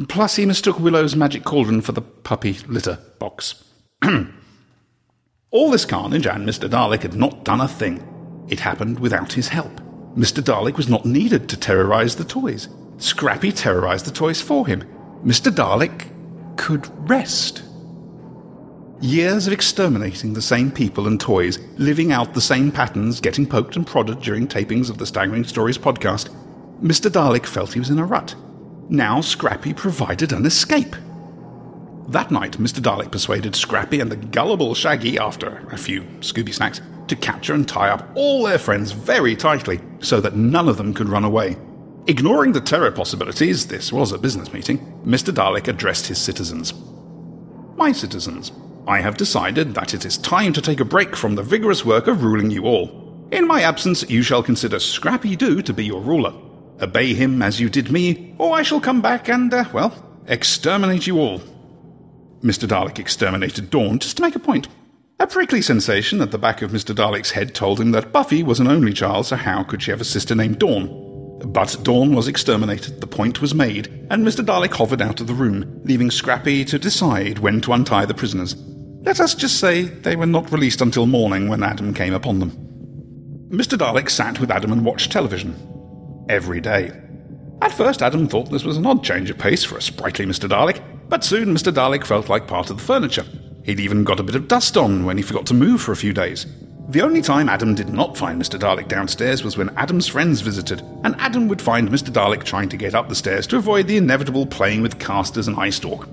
Plus, 0.08 0.37
he 0.37 0.46
mistook 0.46 0.79
Willow's 0.79 1.17
magic 1.17 1.44
cauldron 1.44 1.81
for 1.81 1.93
the 1.93 2.02
puppy 2.02 2.58
litter 2.69 2.99
box. 3.19 3.64
All 5.50 5.70
this 5.70 5.85
carnage, 5.85 6.26
and 6.26 6.46
Mr. 6.46 6.69
Dalek 6.69 7.02
had 7.02 7.14
not 7.14 7.44
done 7.44 7.61
a 7.61 7.69
thing. 7.69 8.46
It 8.49 8.61
happened 8.61 9.00
without 9.00 9.32
his 9.32 9.49
help. 9.49 9.81
Mr. 10.17 10.43
Dalek 10.43 10.77
was 10.77 10.89
not 10.89 11.05
needed 11.05 11.48
to 11.48 11.56
terrorize 11.56 12.17
the 12.17 12.24
toys. 12.24 12.69
Scrappy 12.98 13.51
terrorized 13.51 14.05
the 14.05 14.10
toys 14.10 14.41
for 14.41 14.67
him. 14.67 14.82
Mr. 15.24 15.51
Dalek 15.51 16.10
could 16.56 16.86
rest. 17.08 17.62
Years 19.00 19.46
of 19.46 19.52
exterminating 19.52 20.32
the 20.32 20.43
same 20.43 20.72
people 20.72 21.06
and 21.06 21.20
toys, 21.20 21.60
living 21.76 22.10
out 22.10 22.34
the 22.34 22.40
same 22.40 22.72
patterns, 22.72 23.20
getting 23.20 23.46
poked 23.46 23.76
and 23.76 23.86
prodded 23.86 24.20
during 24.20 24.48
tapings 24.48 24.90
of 24.90 24.98
the 24.98 25.06
Staggering 25.06 25.44
Stories 25.44 25.78
podcast, 25.78 26.31
Mr. 26.82 27.08
Dalek 27.08 27.46
felt 27.46 27.72
he 27.72 27.78
was 27.78 27.90
in 27.90 28.00
a 28.00 28.05
rut. 28.05 28.34
Now 28.88 29.20
Scrappy 29.20 29.72
provided 29.72 30.32
an 30.32 30.44
escape. 30.44 30.96
That 32.08 32.32
night, 32.32 32.58
Mr. 32.58 32.81
Dalek 32.81 33.12
persuaded 33.12 33.55
Scrappy 33.55 34.00
and 34.00 34.10
the 34.10 34.17
gullible 34.17 34.74
Shaggy, 34.74 35.17
after 35.17 35.69
a 35.70 35.78
few 35.78 36.02
Scooby 36.19 36.52
snacks, 36.52 36.81
to 37.06 37.14
capture 37.14 37.55
and 37.55 37.69
tie 37.69 37.90
up 37.90 38.10
all 38.17 38.43
their 38.43 38.58
friends 38.58 38.90
very 38.90 39.36
tightly 39.36 39.78
so 40.00 40.20
that 40.20 40.34
none 40.34 40.69
of 40.69 40.76
them 40.76 40.93
could 40.93 41.08
run 41.08 41.24
away. 41.24 41.56
Ignoring 42.08 42.50
the 42.50 42.60
terror 42.60 42.90
possibilities, 42.90 43.69
this 43.69 43.93
was 43.93 44.10
a 44.10 44.19
business 44.19 44.52
meeting, 44.52 44.78
Mr. 45.06 45.32
Dalek 45.32 45.69
addressed 45.69 46.08
his 46.08 46.19
citizens. 46.19 46.74
My 47.76 47.93
citizens, 47.93 48.50
I 48.88 49.02
have 49.02 49.18
decided 49.18 49.74
that 49.74 49.92
it 49.92 50.06
is 50.06 50.16
time 50.16 50.54
to 50.54 50.62
take 50.62 50.80
a 50.80 50.84
break 50.84 51.14
from 51.14 51.34
the 51.34 51.42
vigorous 51.42 51.84
work 51.84 52.06
of 52.06 52.22
ruling 52.22 52.50
you 52.50 52.64
all. 52.64 53.28
In 53.30 53.46
my 53.46 53.60
absence, 53.60 54.08
you 54.08 54.22
shall 54.22 54.42
consider 54.42 54.78
Scrappy 54.78 55.36
Doo 55.36 55.60
to 55.60 55.74
be 55.74 55.84
your 55.84 56.00
ruler. 56.00 56.32
Obey 56.80 57.12
him 57.12 57.42
as 57.42 57.60
you 57.60 57.68
did 57.68 57.90
me, 57.90 58.34
or 58.38 58.56
I 58.56 58.62
shall 58.62 58.80
come 58.80 59.02
back 59.02 59.28
and, 59.28 59.52
uh, 59.52 59.66
well, 59.74 59.92
exterminate 60.26 61.06
you 61.06 61.18
all. 61.18 61.40
Mr. 62.42 62.66
Dalek 62.66 62.98
exterminated 62.98 63.68
Dawn 63.68 63.98
just 63.98 64.16
to 64.16 64.22
make 64.22 64.36
a 64.36 64.38
point. 64.38 64.68
A 65.20 65.26
prickly 65.26 65.60
sensation 65.60 66.22
at 66.22 66.30
the 66.30 66.38
back 66.38 66.62
of 66.62 66.70
Mr. 66.70 66.94
Dalek's 66.94 67.32
head 67.32 67.54
told 67.54 67.78
him 67.78 67.90
that 67.90 68.10
Buffy 68.10 68.42
was 68.42 68.58
an 68.58 68.68
only 68.68 68.94
child, 68.94 69.26
so 69.26 69.36
how 69.36 69.64
could 69.64 69.82
she 69.82 69.90
have 69.90 70.00
a 70.00 70.04
sister 70.04 70.34
named 70.34 70.60
Dawn? 70.60 71.04
But 71.44 71.76
Dawn 71.82 72.14
was 72.14 72.26
exterminated, 72.26 73.02
the 73.02 73.06
point 73.06 73.42
was 73.42 73.54
made, 73.54 73.88
and 74.10 74.26
Mr. 74.26 74.42
Dalek 74.42 74.72
hovered 74.72 75.02
out 75.02 75.20
of 75.20 75.26
the 75.26 75.34
room, 75.34 75.82
leaving 75.84 76.10
Scrappy 76.10 76.64
to 76.64 76.78
decide 76.78 77.40
when 77.40 77.60
to 77.60 77.74
untie 77.74 78.06
the 78.06 78.14
prisoners. 78.14 78.56
Let 79.08 79.20
us 79.20 79.34
just 79.34 79.58
say 79.58 79.84
they 79.84 80.17
were 80.17 80.27
not 80.27 80.53
released 80.53 80.82
until 80.82 81.06
morning 81.06 81.48
when 81.48 81.62
Adam 81.62 81.94
came 81.94 82.12
upon 82.12 82.41
them. 82.41 82.50
Mr. 83.48 83.79
Dalek 83.79 84.10
sat 84.10 84.38
with 84.38 84.50
Adam 84.50 84.70
and 84.70 84.84
watched 84.84 85.10
television 85.10 85.56
every 86.29 86.60
day. 86.60 86.93
At 87.62 87.72
first, 87.72 88.03
Adam 88.03 88.29
thought 88.29 88.50
this 88.50 88.65
was 88.65 88.77
an 88.77 88.84
odd 88.84 89.03
change 89.03 89.31
of 89.31 89.38
pace 89.38 89.65
for 89.65 89.79
a 89.79 89.82
sprightly 89.82 90.27
Mr. 90.27 90.46
Dalek, 90.46 90.82
but 91.08 91.24
soon 91.24 91.55
Mr. 91.55 91.72
Dalek 91.72 92.05
felt 92.05 92.29
like 92.29 92.46
part 92.46 92.69
of 92.69 92.77
the 92.77 92.82
furniture. 92.82 93.24
He'd 93.65 93.81
even 93.81 94.05
got 94.05 94.20
a 94.20 94.22
bit 94.22 94.34
of 94.34 94.46
dust 94.46 94.77
on 94.77 95.06
when 95.06 95.17
he 95.17 95.22
forgot 95.22 95.46
to 95.46 95.55
move 95.55 95.81
for 95.81 95.93
a 95.93 95.96
few 95.96 96.12
days. 96.12 96.44
The 96.91 97.00
only 97.00 97.22
time 97.22 97.48
Adam 97.48 97.74
did 97.74 97.88
not 97.88 98.15
find 98.15 98.38
Mr. 98.38 98.60
Dalek 98.60 98.88
downstairs 98.88 99.43
was 99.43 99.56
when 99.56 99.74
Adam's 99.79 100.06
friends 100.06 100.43
visited, 100.43 100.82
and 101.03 101.17
Adam 101.19 101.48
would 101.48 101.62
find 101.62 101.88
Mr. 101.88 102.10
Dalek 102.10 102.44
trying 102.44 102.69
to 102.69 102.77
get 102.77 102.94
up 102.94 103.08
the 103.08 103.15
stairs 103.15 103.46
to 103.46 103.56
avoid 103.56 103.86
the 103.86 103.96
inevitable 103.96 104.44
playing 104.44 104.82
with 104.82 104.98
casters 104.98 105.48
and 105.48 105.56
eye 105.56 105.70
stalk. 105.70 106.06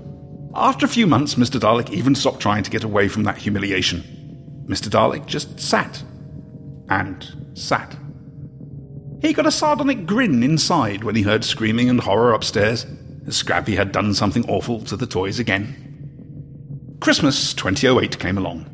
After 0.58 0.86
a 0.86 0.88
few 0.88 1.06
months, 1.06 1.34
Mr. 1.34 1.60
Dalek 1.60 1.90
even 1.90 2.14
stopped 2.14 2.40
trying 2.40 2.62
to 2.62 2.70
get 2.70 2.82
away 2.82 3.08
from 3.08 3.24
that 3.24 3.36
humiliation. 3.36 4.02
Mr. 4.66 4.88
Dalek 4.88 5.26
just 5.26 5.60
sat. 5.60 6.02
And 6.88 7.50
sat. 7.52 7.94
He 9.20 9.34
got 9.34 9.46
a 9.46 9.50
sardonic 9.50 10.06
grin 10.06 10.42
inside 10.42 11.04
when 11.04 11.14
he 11.14 11.22
heard 11.22 11.44
screaming 11.44 11.90
and 11.90 12.00
horror 12.00 12.32
upstairs. 12.32 12.86
Scrappy 13.28 13.76
had 13.76 13.92
done 13.92 14.14
something 14.14 14.48
awful 14.48 14.80
to 14.84 14.96
the 14.96 15.06
toys 15.06 15.38
again. 15.38 16.96
Christmas 17.00 17.52
2008 17.52 18.18
came 18.18 18.38
along. 18.38 18.64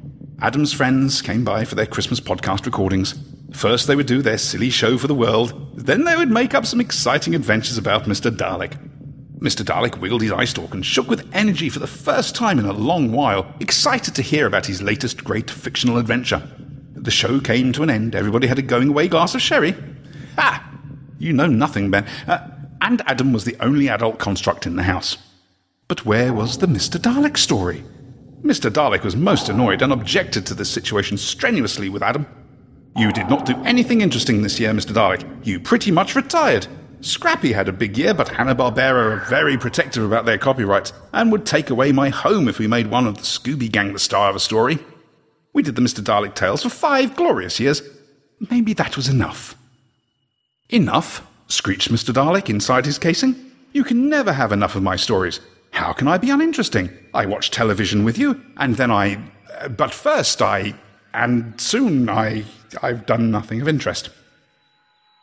Adam's 0.41 0.73
friends 0.73 1.21
came 1.21 1.43
by 1.43 1.65
for 1.65 1.75
their 1.75 1.87
Christmas 1.87 2.21
podcast 2.21 2.65
recordings. 2.65 3.15
First, 3.55 3.89
they 3.89 3.97
would 3.97 4.07
do 4.07 4.23
their 4.23 4.39
silly 4.39 4.71
show 4.71 4.99
for 4.99 5.09
the 5.09 5.15
world, 5.15 5.59
then, 5.75 6.05
they 6.05 6.17
would 6.17 6.31
make 6.31 6.55
up 6.55 6.67
some 6.67 6.81
exciting 6.81 7.35
adventures 7.35 7.79
about 7.79 8.05
Mr. 8.05 8.31
Dalek. 8.31 8.77
Mr. 9.43 9.65
Dalek 9.65 9.99
wiggled 9.99 10.23
his 10.23 10.31
eye 10.31 10.45
stalk 10.45 10.73
and 10.73 10.87
shook 10.87 11.09
with 11.09 11.29
energy 11.33 11.69
for 11.69 11.81
the 11.81 11.87
first 11.89 12.37
time 12.37 12.61
in 12.61 12.65
a 12.65 12.73
long 12.73 13.11
while, 13.11 13.53
excited 13.59 14.15
to 14.15 14.23
hear 14.23 14.47
about 14.47 14.67
his 14.67 14.81
latest 14.81 15.25
great 15.25 15.51
fictional 15.51 15.99
adventure. 15.99 16.49
The 16.95 17.11
show 17.11 17.41
came 17.41 17.73
to 17.73 17.83
an 17.83 17.91
end. 17.91 18.15
Everybody 18.15 18.47
had 18.47 18.61
a 18.61 18.63
going 18.63 18.91
away 18.91 19.09
glass 19.09 19.35
of 19.35 19.43
sherry. 19.43 19.75
Ah! 20.39 20.71
You 21.19 21.33
know 21.33 21.49
nothing, 21.49 21.91
Ben. 21.91 22.07
Uh, 22.29 22.47
and 22.81 23.03
Adam 23.07 23.33
was 23.33 23.45
the 23.45 23.57
only 23.59 23.89
adult 23.89 24.21
construct 24.21 24.65
in 24.65 24.77
the 24.77 24.85
house. 24.85 25.19
But 25.89 26.07
where 26.07 26.33
was 26.33 26.59
the 26.59 26.69
Mr. 26.69 27.01
Dalek 27.01 27.37
story? 27.37 27.83
Mr. 28.45 28.71
Dalek 28.71 29.03
was 29.03 29.17
most 29.17 29.49
annoyed 29.49 29.83
and 29.83 29.93
objected 29.93 30.47
to 30.47 30.55
this 30.55 30.71
situation 30.71 31.19
strenuously 31.19 31.89
with 31.89 32.05
Adam. 32.05 32.27
You 32.97 33.11
did 33.11 33.29
not 33.29 33.47
do 33.47 33.61
anything 33.65 34.03
interesting 34.03 34.43
this 34.43 34.61
year, 34.61 34.73
Mr. 34.73 34.93
Dalek. 34.93 35.45
You 35.45 35.59
pretty 35.59 35.91
much 35.91 36.15
retired. 36.15 36.69
Scrappy 37.03 37.53
had 37.53 37.69
a 37.69 37.73
big 37.73 37.99
year, 37.99 38.15
but 38.15 38.29
Hanna-Barbera 38.29 39.13
are 39.13 39.25
very 39.29 39.59
protective 39.59 40.05
about 40.05 40.25
their 40.25 40.39
copyrights 40.39 40.93
and 41.13 41.33
would 41.33 41.45
take 41.45 41.69
away 41.69 41.91
my 41.91 42.11
home 42.11 42.49
if 42.49 42.61
we 42.61 42.69
made 42.69 42.87
one 42.87 43.09
of 43.09 43.17
the 43.17 43.23
Scooby 43.23 43.71
Gang 43.71 43.93
the 43.93 43.99
star 43.99 44.31
of 44.31 44.37
a 44.37 44.41
story. 44.41 44.79
We 45.53 45.65
did 45.65 45.75
the 45.75 45.83
Mr. 45.83 46.01
Dalek 46.01 46.37
tales 46.37 46.63
for 46.63 46.69
five 46.69 47.17
glorious 47.17 47.59
years. 47.59 47.83
Maybe 48.51 48.73
that 48.75 48.97
was 48.97 49.09
enough. 49.09 49.57
Enough? 50.69 51.27
screeched 51.49 51.91
Mr. 51.91 52.15
Dalek 52.15 52.49
inside 52.49 52.87
his 52.87 53.01
casing. 53.01 53.35
You 53.73 53.83
can 53.83 54.09
never 54.09 54.33
have 54.33 54.53
enough 54.53 54.77
of 54.77 54.85
my 54.85 54.95
stories. 54.95 55.41
How 55.73 55.93
can 55.93 56.07
I 56.07 56.19
be 56.19 56.31
uninteresting? 56.31 56.91
I 57.13 57.27
watch 57.27 57.51
television 57.51 58.05
with 58.05 58.17
you, 58.17 58.41
and 58.59 58.77
then 58.77 58.93
I. 58.93 59.19
But 59.77 59.93
first 59.93 60.41
I. 60.41 60.75
And 61.13 61.61
soon 61.61 62.09
I. 62.09 62.45
I've 62.81 63.07
done 63.07 63.31
nothing 63.31 63.61
of 63.61 63.69
interest. 63.69 64.11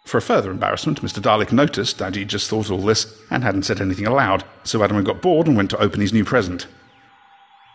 For 0.09 0.19
further 0.19 0.49
embarrassment, 0.49 1.03
Mr. 1.03 1.21
Dalek 1.21 1.51
noticed 1.51 1.99
that 1.99 2.15
he'd 2.15 2.29
just 2.29 2.49
thought 2.49 2.71
all 2.71 2.81
this 2.81 3.15
and 3.29 3.43
hadn't 3.43 3.61
said 3.61 3.79
anything 3.79 4.07
aloud, 4.07 4.43
so 4.63 4.83
Adam 4.83 5.03
got 5.03 5.21
bored 5.21 5.45
and 5.45 5.55
went 5.55 5.69
to 5.69 5.77
open 5.77 6.01
his 6.01 6.11
new 6.11 6.25
present. 6.25 6.65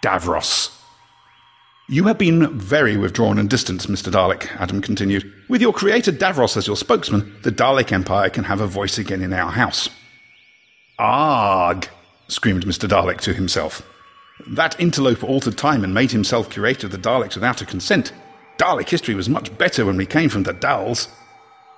Davros. 0.02 0.76
You 1.88 2.08
have 2.08 2.18
been 2.18 2.58
very 2.58 2.96
withdrawn 2.96 3.38
and 3.38 3.48
distant, 3.48 3.82
Mr. 3.82 4.10
Dalek, 4.10 4.50
Adam 4.56 4.80
continued. 4.80 5.32
With 5.48 5.60
your 5.60 5.72
creator 5.72 6.10
Davros 6.10 6.56
as 6.56 6.66
your 6.66 6.76
spokesman, 6.76 7.36
the 7.42 7.52
Dalek 7.52 7.92
Empire 7.92 8.30
can 8.30 8.42
have 8.42 8.60
a 8.60 8.66
voice 8.66 8.98
again 8.98 9.22
in 9.22 9.32
our 9.32 9.52
house. 9.52 9.88
Arg, 10.98 11.88
screamed 12.26 12.66
Mr. 12.66 12.88
Dalek 12.88 13.20
to 13.20 13.32
himself. 13.32 13.88
That 14.48 14.80
interloper 14.80 15.26
altered 15.26 15.56
time 15.56 15.84
and 15.84 15.94
made 15.94 16.10
himself 16.10 16.50
curator 16.50 16.88
of 16.88 16.92
the 16.92 16.98
Daleks 16.98 17.36
without 17.36 17.62
a 17.62 17.64
consent. 17.64 18.12
Dalek 18.58 18.88
history 18.88 19.14
was 19.14 19.28
much 19.28 19.56
better 19.56 19.86
when 19.86 19.96
we 19.96 20.04
came 20.04 20.28
from 20.28 20.42
the 20.42 20.52
Dals. 20.52 21.06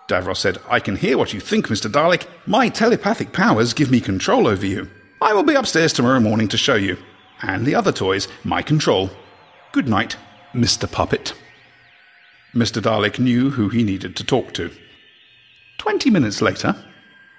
Davros 0.08 0.36
said, 0.36 0.58
I 0.68 0.78
can 0.80 0.96
hear 0.96 1.18
what 1.18 1.32
you 1.32 1.40
think, 1.40 1.68
Mr. 1.68 1.90
Dalek. 1.90 2.26
My 2.46 2.68
telepathic 2.68 3.32
powers 3.32 3.72
give 3.74 3.90
me 3.90 4.00
control 4.00 4.46
over 4.46 4.64
you. 4.64 4.88
I 5.20 5.32
will 5.32 5.42
be 5.42 5.54
upstairs 5.54 5.92
tomorrow 5.92 6.20
morning 6.20 6.48
to 6.48 6.56
show 6.56 6.76
you. 6.76 6.96
And 7.42 7.66
the 7.66 7.74
other 7.74 7.92
toys, 7.92 8.28
my 8.44 8.62
control. 8.62 9.10
Good 9.72 9.88
night, 9.88 10.16
Mr. 10.54 10.90
Puppet. 10.90 11.34
Mr. 12.54 12.80
Dalek 12.80 13.18
knew 13.18 13.50
who 13.50 13.68
he 13.68 13.82
needed 13.82 14.16
to 14.16 14.24
talk 14.24 14.54
to. 14.54 14.70
Twenty 15.78 16.08
minutes 16.08 16.40
later, 16.40 16.74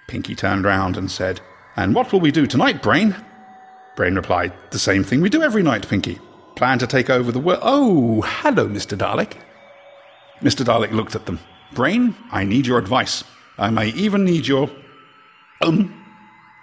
Pinky 0.07 0.35
turned 0.35 0.65
round 0.65 0.97
and 0.97 1.09
said, 1.09 1.41
and 1.77 1.93
what 1.93 2.11
will 2.11 2.19
we 2.19 2.31
do 2.31 2.47
tonight, 2.47 2.81
Brain? 2.81 3.15
Brain 3.95 4.15
replied, 4.15 4.51
The 4.71 4.79
same 4.79 5.03
thing 5.03 5.21
we 5.21 5.29
do 5.29 5.43
every 5.43 5.61
night, 5.61 5.87
Pinky. 5.87 6.19
Plan 6.55 6.79
to 6.79 6.87
take 6.87 7.09
over 7.09 7.31
the 7.31 7.39
world. 7.39 7.59
Oh, 7.61 8.21
hello, 8.21 8.67
Mr. 8.67 8.97
Dalek. 8.97 9.33
Mr. 10.41 10.65
Dalek 10.65 10.91
looked 10.91 11.15
at 11.15 11.27
them. 11.27 11.39
Brain, 11.73 12.15
I 12.31 12.43
need 12.43 12.65
your 12.67 12.79
advice. 12.79 13.23
I 13.57 13.69
may 13.69 13.89
even 13.89 14.23
need 14.23 14.47
your. 14.47 14.69
um. 15.61 15.93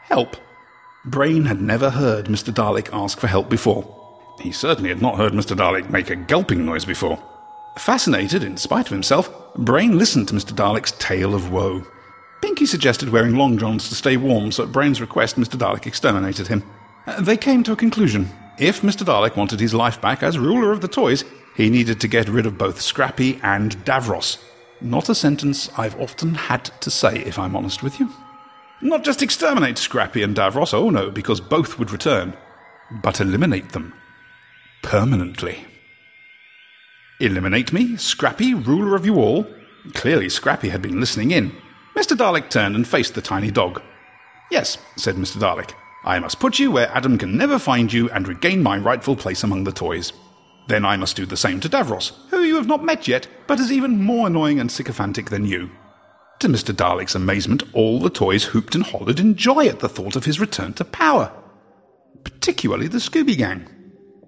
help. 0.04 0.36
Brain 1.04 1.44
had 1.44 1.60
never 1.60 1.90
heard 1.90 2.26
Mr. 2.26 2.52
Dalek 2.52 2.88
ask 2.92 3.18
for 3.18 3.26
help 3.26 3.50
before. 3.50 3.84
He 4.40 4.52
certainly 4.52 4.88
had 4.88 5.02
not 5.02 5.16
heard 5.16 5.32
Mr. 5.32 5.56
Dalek 5.56 5.90
make 5.90 6.10
a 6.10 6.16
gulping 6.16 6.64
noise 6.64 6.84
before. 6.84 7.22
Fascinated, 7.78 8.42
in 8.42 8.56
spite 8.56 8.86
of 8.86 8.92
himself, 8.92 9.30
Brain 9.56 9.98
listened 9.98 10.28
to 10.28 10.34
Mr. 10.34 10.52
Dalek's 10.52 10.92
tale 10.92 11.34
of 11.34 11.52
woe. 11.52 11.84
Pinky 12.40 12.66
suggested 12.66 13.08
wearing 13.10 13.36
long 13.36 13.58
johns 13.58 13.88
to 13.88 13.94
stay 13.94 14.16
warm, 14.16 14.52
so 14.52 14.64
at 14.64 14.72
Brain's 14.72 15.00
request, 15.00 15.36
Mr. 15.36 15.58
Dalek 15.58 15.86
exterminated 15.86 16.46
him. 16.48 16.62
Uh, 17.06 17.20
they 17.20 17.36
came 17.36 17.62
to 17.64 17.72
a 17.72 17.76
conclusion. 17.76 18.30
If 18.58 18.82
Mr. 18.82 19.04
Dalek 19.04 19.36
wanted 19.36 19.60
his 19.60 19.74
life 19.74 20.00
back 20.00 20.22
as 20.22 20.38
ruler 20.38 20.70
of 20.70 20.80
the 20.80 20.88
toys, 20.88 21.24
he 21.56 21.68
needed 21.68 22.00
to 22.00 22.08
get 22.08 22.28
rid 22.28 22.46
of 22.46 22.58
both 22.58 22.80
Scrappy 22.80 23.40
and 23.42 23.76
Davros. 23.84 24.38
Not 24.84 25.08
a 25.08 25.14
sentence 25.14 25.70
I've 25.78 25.98
often 25.98 26.34
had 26.34 26.66
to 26.82 26.90
say, 26.90 27.16
if 27.20 27.38
I'm 27.38 27.56
honest 27.56 27.82
with 27.82 27.98
you. 27.98 28.12
Not 28.82 29.02
just 29.02 29.22
exterminate 29.22 29.78
Scrappy 29.78 30.22
and 30.22 30.36
Davros, 30.36 30.74
oh 30.74 30.90
no, 30.90 31.10
because 31.10 31.40
both 31.40 31.78
would 31.78 31.90
return, 31.90 32.36
but 33.02 33.18
eliminate 33.18 33.70
them. 33.70 33.94
Permanently. 34.82 35.64
Eliminate 37.18 37.72
me, 37.72 37.96
Scrappy, 37.96 38.52
ruler 38.52 38.94
of 38.94 39.06
you 39.06 39.14
all? 39.14 39.46
Clearly, 39.94 40.28
Scrappy 40.28 40.68
had 40.68 40.82
been 40.82 41.00
listening 41.00 41.30
in. 41.30 41.56
Mr. 41.96 42.14
Dalek 42.14 42.50
turned 42.50 42.76
and 42.76 42.86
faced 42.86 43.14
the 43.14 43.22
tiny 43.22 43.50
dog. 43.50 43.80
Yes, 44.50 44.76
said 44.98 45.16
Mr. 45.16 45.38
Dalek. 45.38 45.72
I 46.04 46.18
must 46.18 46.40
put 46.40 46.58
you 46.58 46.70
where 46.70 46.90
Adam 46.90 47.16
can 47.16 47.38
never 47.38 47.58
find 47.58 47.90
you 47.90 48.10
and 48.10 48.28
regain 48.28 48.62
my 48.62 48.76
rightful 48.76 49.16
place 49.16 49.44
among 49.44 49.64
the 49.64 49.72
toys. 49.72 50.12
Then 50.66 50.84
I 50.84 50.96
must 50.96 51.16
do 51.16 51.26
the 51.26 51.36
same 51.36 51.60
to 51.60 51.68
Davros, 51.68 52.12
who 52.30 52.40
you 52.40 52.56
have 52.56 52.66
not 52.66 52.84
met 52.84 53.06
yet, 53.06 53.26
but 53.46 53.60
is 53.60 53.70
even 53.70 54.02
more 54.02 54.26
annoying 54.26 54.58
and 54.58 54.70
sycophantic 54.70 55.30
than 55.30 55.44
you. 55.44 55.70
To 56.40 56.48
Mr. 56.48 56.74
Dalek's 56.74 57.14
amazement, 57.14 57.62
all 57.72 58.00
the 58.00 58.10
toys 58.10 58.44
hooped 58.44 58.74
and 58.74 58.84
hollered 58.84 59.20
in 59.20 59.36
joy 59.36 59.66
at 59.66 59.80
the 59.80 59.88
thought 59.88 60.16
of 60.16 60.24
his 60.24 60.40
return 60.40 60.72
to 60.74 60.84
power. 60.84 61.32
Particularly 62.24 62.88
the 62.88 62.98
Scooby 62.98 63.36
Gang. 63.36 63.68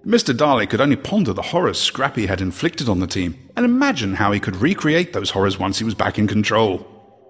Mr. 0.05 0.33
Dalek 0.33 0.69
could 0.69 0.79
only 0.79 0.95
ponder 0.95 1.33
the 1.33 1.41
horrors 1.41 1.79
Scrappy 1.79 2.27
had 2.27 2.39
inflicted 2.39 2.87
on 2.87 2.99
the 2.99 3.07
team 3.07 3.35
and 3.57 3.65
imagine 3.65 4.13
how 4.13 4.31
he 4.31 4.39
could 4.39 4.55
recreate 4.55 5.11
those 5.11 5.31
horrors 5.31 5.59
once 5.59 5.79
he 5.79 5.83
was 5.83 5.95
back 5.95 6.17
in 6.17 6.27
control. 6.27 6.87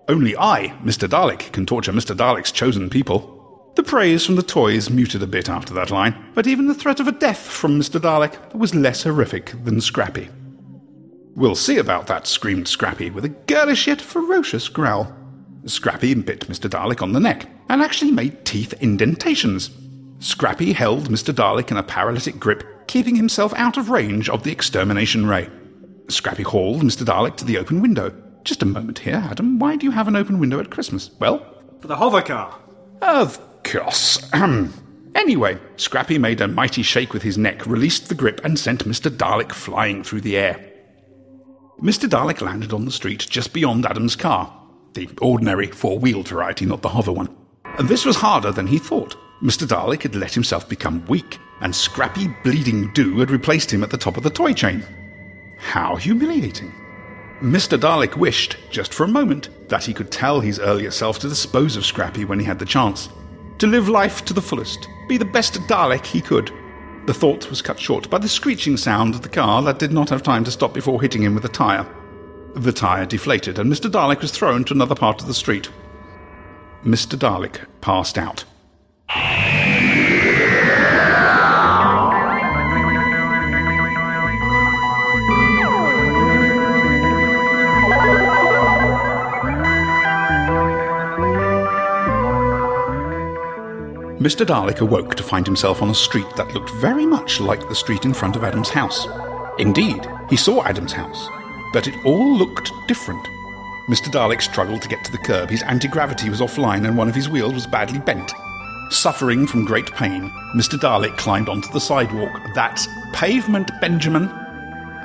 Only 0.07 0.37
I, 0.37 0.77
Mr. 0.83 1.07
Dalek, 1.07 1.51
can 1.51 1.65
torture 1.65 1.91
Mr. 1.91 2.15
Dalek's 2.15 2.51
chosen 2.51 2.89
people. 2.89 3.36
The 3.77 3.83
praise 3.83 4.25
from 4.25 4.37
the 4.37 4.41
toys 4.41 4.89
muted 4.89 5.21
a 5.21 5.27
bit 5.27 5.49
after 5.49 5.71
that 5.75 5.91
line, 5.91 6.31
but 6.33 6.47
even 6.47 6.65
the 6.65 6.73
threat 6.73 6.99
of 6.99 7.07
a 7.07 7.11
death 7.11 7.37
from 7.37 7.79
Mr. 7.79 8.01
Dalek 8.01 8.51
was 8.55 8.73
less 8.73 9.03
horrific 9.03 9.53
than 9.65 9.81
Scrappy. 9.81 10.29
We'll 11.35 11.53
see 11.53 11.77
about 11.77 12.07
that, 12.07 12.25
screamed 12.25 12.67
Scrappy 12.67 13.11
with 13.11 13.23
a 13.23 13.29
girlish 13.29 13.85
yet 13.85 14.01
ferocious 14.01 14.67
growl. 14.67 15.15
Scrappy 15.67 16.15
bit 16.15 16.47
Mr. 16.47 16.67
Dalek 16.67 17.03
on 17.03 17.11
the 17.11 17.19
neck 17.19 17.47
and 17.69 17.83
actually 17.83 18.09
made 18.09 18.45
teeth 18.45 18.73
indentations. 18.81 19.69
Scrappy 20.17 20.73
held 20.73 21.09
Mr. 21.09 21.31
Dalek 21.31 21.69
in 21.69 21.77
a 21.77 21.83
paralytic 21.83 22.39
grip, 22.39 22.87
keeping 22.87 23.15
himself 23.15 23.53
out 23.53 23.77
of 23.77 23.91
range 23.91 24.27
of 24.27 24.41
the 24.41 24.51
extermination 24.51 25.27
ray. 25.27 25.51
Scrappy 26.07 26.41
hauled 26.41 26.81
Mr. 26.81 27.05
Dalek 27.05 27.35
to 27.35 27.45
the 27.45 27.59
open 27.59 27.83
window, 27.83 28.11
just 28.43 28.63
a 28.63 28.65
moment 28.65 28.97
here, 28.97 29.23
Adam. 29.29 29.59
Why 29.59 29.75
do 29.75 29.85
you 29.85 29.91
have 29.91 30.07
an 30.07 30.15
open 30.15 30.39
window 30.39 30.59
at 30.59 30.71
Christmas? 30.71 31.11
Well? 31.19 31.45
For 31.79 31.85
the 31.85 31.97
hover 31.97 32.23
car. 32.23 32.57
Of 33.03 33.39
anyway, 35.15 35.59
Scrappy 35.75 36.17
made 36.17 36.41
a 36.41 36.47
mighty 36.47 36.81
shake 36.81 37.13
with 37.13 37.23
his 37.23 37.37
neck, 37.37 37.65
released 37.65 38.09
the 38.09 38.15
grip, 38.15 38.41
and 38.43 38.57
sent 38.57 38.85
Mr. 38.85 39.09
Dalek 39.09 39.51
flying 39.51 40.03
through 40.03 40.21
the 40.21 40.37
air. 40.37 40.63
Mr. 41.81 42.09
Dalek 42.09 42.41
landed 42.41 42.73
on 42.73 42.85
the 42.85 42.91
street 42.91 43.27
just 43.29 43.53
beyond 43.53 43.85
Adam's 43.85 44.15
car. 44.15 44.51
The 44.93 45.09
ordinary 45.21 45.67
four 45.67 45.99
wheeled 45.99 46.27
variety, 46.27 46.65
not 46.65 46.81
the 46.81 46.89
hover 46.89 47.11
one. 47.11 47.35
And 47.77 47.87
this 47.87 48.05
was 48.05 48.15
harder 48.15 48.51
than 48.51 48.67
he 48.67 48.79
thought. 48.79 49.15
Mr. 49.43 49.67
Dalek 49.67 50.01
had 50.01 50.15
let 50.15 50.33
himself 50.33 50.67
become 50.67 51.05
weak, 51.05 51.37
and 51.61 51.75
Scrappy 51.75 52.27
Bleeding 52.43 52.91
Doo 52.93 53.19
had 53.19 53.29
replaced 53.29 53.71
him 53.71 53.83
at 53.83 53.91
the 53.91 53.97
top 53.97 54.17
of 54.17 54.23
the 54.23 54.29
toy 54.31 54.53
chain. 54.53 54.83
How 55.59 55.95
humiliating. 55.95 56.73
Mr. 57.41 57.79
Dalek 57.79 58.15
wished, 58.15 58.57
just 58.71 58.93
for 58.93 59.03
a 59.03 59.07
moment, 59.07 59.49
that 59.69 59.83
he 59.83 59.93
could 59.93 60.11
tell 60.11 60.39
his 60.39 60.59
earlier 60.59 60.89
self 60.89 61.19
to 61.19 61.29
dispose 61.29 61.75
of 61.75 61.85
Scrappy 61.85 62.25
when 62.25 62.39
he 62.39 62.45
had 62.45 62.57
the 62.57 62.65
chance. 62.65 63.09
To 63.59 63.65
live 63.65 63.89
life 63.89 64.23
to 64.25 64.35
the 64.35 64.41
fullest, 64.41 64.87
be 65.07 65.17
the 65.17 65.25
best 65.25 65.55
Dalek 65.63 66.05
he 66.05 66.21
could. 66.21 66.53
The 67.07 67.13
thought 67.13 67.49
was 67.49 67.63
cut 67.63 67.79
short 67.79 68.07
by 68.07 68.19
the 68.19 68.29
screeching 68.29 68.77
sound 68.77 69.15
of 69.15 69.23
the 69.23 69.29
car 69.29 69.63
that 69.63 69.79
did 69.79 69.91
not 69.91 70.09
have 70.09 70.21
time 70.21 70.43
to 70.43 70.51
stop 70.51 70.75
before 70.75 71.01
hitting 71.01 71.23
him 71.23 71.33
with 71.33 71.45
a 71.45 71.49
tyre. 71.49 71.87
The 72.53 72.71
tyre 72.71 73.07
deflated, 73.07 73.57
and 73.57 73.71
Mr. 73.71 73.89
Dalek 73.89 74.21
was 74.21 74.29
thrown 74.29 74.63
to 74.65 74.75
another 74.75 74.93
part 74.93 75.21
of 75.21 75.27
the 75.27 75.33
street. 75.33 75.71
Mr. 76.85 77.17
Dalek 77.17 77.65
passed 77.81 78.19
out. 78.19 78.43
Mr. 94.19 94.43
Dalek 94.43 94.81
awoke 94.81 95.13
to 95.13 95.21
find 95.21 95.45
himself 95.45 95.83
on 95.83 95.91
a 95.91 95.95
street 95.95 96.25
that 96.35 96.51
looked 96.51 96.71
very 96.71 97.05
much 97.05 97.39
like 97.39 97.69
the 97.69 97.75
street 97.75 98.03
in 98.03 98.15
front 98.15 98.35
of 98.35 98.43
Adam's 98.43 98.69
house. 98.69 99.05
Indeed, 99.59 100.07
he 100.27 100.35
saw 100.35 100.63
Adam's 100.63 100.91
house, 100.91 101.29
but 101.71 101.87
it 101.87 101.93
all 102.03 102.35
looked 102.35 102.71
different. 102.87 103.23
Mr. 103.87 104.07
Dalek 104.07 104.41
struggled 104.41 104.81
to 104.81 104.87
get 104.87 105.05
to 105.05 105.11
the 105.11 105.19
curb. 105.19 105.51
His 105.51 105.61
anti 105.61 105.87
gravity 105.87 106.31
was 106.31 106.41
offline 106.41 106.87
and 106.87 106.97
one 106.97 107.07
of 107.07 107.13
his 107.13 107.29
wheels 107.29 107.53
was 107.53 107.67
badly 107.67 107.99
bent. 107.99 108.31
Suffering 108.89 109.45
from 109.45 109.65
great 109.65 109.91
pain, 109.91 110.31
Mr. 110.55 110.79
Dalek 110.79 111.15
climbed 111.17 111.47
onto 111.47 111.71
the 111.71 111.79
sidewalk, 111.79 112.41
that 112.55 112.83
pavement 113.13 113.69
Benjamin, 113.79 114.29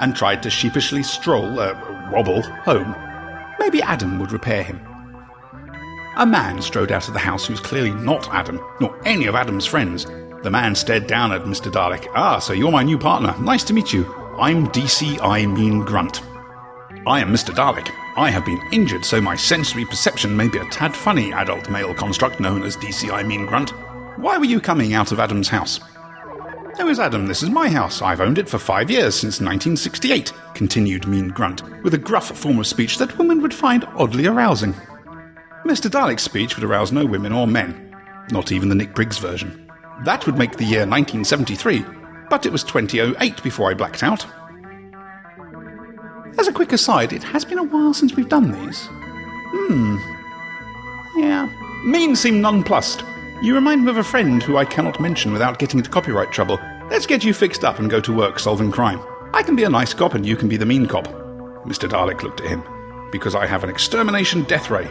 and 0.01 0.17
tried 0.17 0.43
to 0.43 0.49
sheepishly 0.49 1.03
stroll, 1.03 1.61
uh, 1.61 1.75
wobble, 2.11 2.41
home. 2.41 2.97
Maybe 3.61 3.83
Adam 3.83 4.19
would 4.19 4.33
repair 4.33 4.63
him. 4.63 4.92
A 6.17 6.27
man 6.27 6.61
strode 6.61 6.93
out 6.93 7.09
of 7.09 7.15
the 7.15 7.21
house 7.21 7.47
who 7.47 7.55
was 7.55 7.61
clearly 7.61 7.91
not 7.93 8.29
Adam, 8.35 8.61
nor 8.81 8.95
any 9.07 9.25
of 9.27 9.35
Adam's 9.35 9.65
friends. 9.65 10.05
The 10.43 10.51
man 10.51 10.75
stared 10.75 11.07
down 11.07 11.33
at 11.33 11.45
Mr. 11.45 11.73
Dalek. 11.73 12.07
Ah, 12.15 12.39
so 12.39 12.53
you're 12.53 12.71
my 12.71 12.83
new 12.83 12.99
partner. 12.99 13.35
Nice 13.41 13.65
to 13.65 13.73
meet 13.73 13.95
you. 13.95 14.05
I'm 14.39 14.67
DCI 14.69 15.51
Mean 15.51 15.81
Grunt. 15.81 16.21
I 17.07 17.21
am 17.21 17.33
Mr. 17.33 17.55
Dalek. 17.55 17.91
I 18.19 18.31
have 18.31 18.45
been 18.45 18.61
injured, 18.73 19.07
so 19.07 19.23
my 19.23 19.35
sensory 19.37 19.87
perception 19.87 20.37
may 20.37 20.49
be 20.49 20.59
a 20.59 20.65
tad 20.67 20.95
funny, 20.95 21.33
adult 21.33 21.71
male 21.71 21.95
construct 21.95 22.41
known 22.41 22.63
as 22.63 22.77
DCI 22.77 23.27
Mean 23.27 23.47
Grunt. 23.47 23.71
Why 24.19 24.37
were 24.37 24.45
you 24.45 24.61
coming 24.61 24.93
out 24.93 25.13
of 25.13 25.19
Adam's 25.19 25.49
house? 25.49 25.81
Who 26.77 26.89
is 26.89 27.01
Adam? 27.01 27.27
This 27.27 27.43
is 27.43 27.49
my 27.49 27.71
house. 27.71 28.03
I've 28.03 28.21
owned 28.21 28.37
it 28.37 28.51
for 28.51 28.59
five 28.59 28.91
years, 28.91 29.15
since 29.15 29.41
1968, 29.41 30.31
continued 30.53 31.07
Mean 31.07 31.29
Grunt, 31.29 31.63
with 31.83 31.95
a 31.95 31.99
gruff 31.99 32.37
form 32.37 32.59
of 32.59 32.67
speech 32.67 32.99
that 32.99 33.17
women 33.17 33.41
would 33.41 33.55
find 33.55 33.87
oddly 33.97 34.27
arousing. 34.27 34.75
Mr. 35.65 35.89
Dalek's 35.89 36.23
speech 36.23 36.57
would 36.57 36.65
arouse 36.65 36.91
no 36.93 37.07
women 37.07 37.33
or 37.33 37.47
men, 37.47 37.95
not 38.31 38.51
even 38.51 38.69
the 38.69 38.75
Nick 38.75 38.95
Briggs 38.95 39.19
version. 39.19 39.71
That 40.05 40.27
would 40.27 40.37
make 40.37 40.57
the 40.57 40.65
year 40.65 40.87
1973, 40.87 41.85
but 42.29 42.45
it 42.47 42.53
was 42.53 42.65
2008 42.65 43.43
before 43.43 43.71
I 43.71 43.75
blacked 43.75 44.03
out. 44.03 44.27
As 46.39 46.49
a 46.49 46.53
quick 46.53 46.73
aside, 46.73 47.13
it 47.13 47.23
has 47.23 47.45
been 47.45 47.59
a 47.59 47.63
while 47.63 47.95
since 47.95 48.17
we've 48.17 48.29
done 48.29 48.51
these. 48.51 48.89
Hmm. 48.89 49.97
Yeah. 51.17 51.49
Mean 51.85 52.17
seemed 52.17 52.41
nonplussed. 52.41 53.05
You 53.43 53.55
remind 53.55 53.85
me 53.85 53.91
of 53.91 53.99
a 53.99 54.05
friend 54.05 54.43
who 54.43 54.57
I 54.57 54.65
cannot 54.65 55.01
mention 55.01 55.33
without 55.33 55.59
getting 55.59 55.79
into 55.79 55.91
copyright 55.91 56.33
trouble. 56.33 56.59
Let's 56.91 57.07
get 57.07 57.23
you 57.25 57.35
fixed 57.35 57.65
up 57.65 57.79
and 57.79 57.91
go 57.91 58.01
to 58.01 58.17
work 58.17 58.39
solving 58.39 58.73
crime. 58.73 59.01
I 59.35 59.43
can 59.43 59.57
be 59.57 59.65
a 59.65 59.71
nice 59.71 59.95
cop 59.95 60.15
and 60.15 60.27
you 60.27 60.37
can 60.37 60.49
be 60.49 60.57
the 60.57 60.67
mean 60.67 60.87
cop. 60.87 61.07
Mr. 61.67 61.89
Dalek 61.89 62.23
looked 62.23 62.41
at 62.41 62.49
him. 62.49 62.65
Because 63.13 63.35
I 63.35 63.47
have 63.47 63.63
an 63.63 63.71
extermination 63.71 64.43
death 64.45 64.71
ray. 64.71 64.89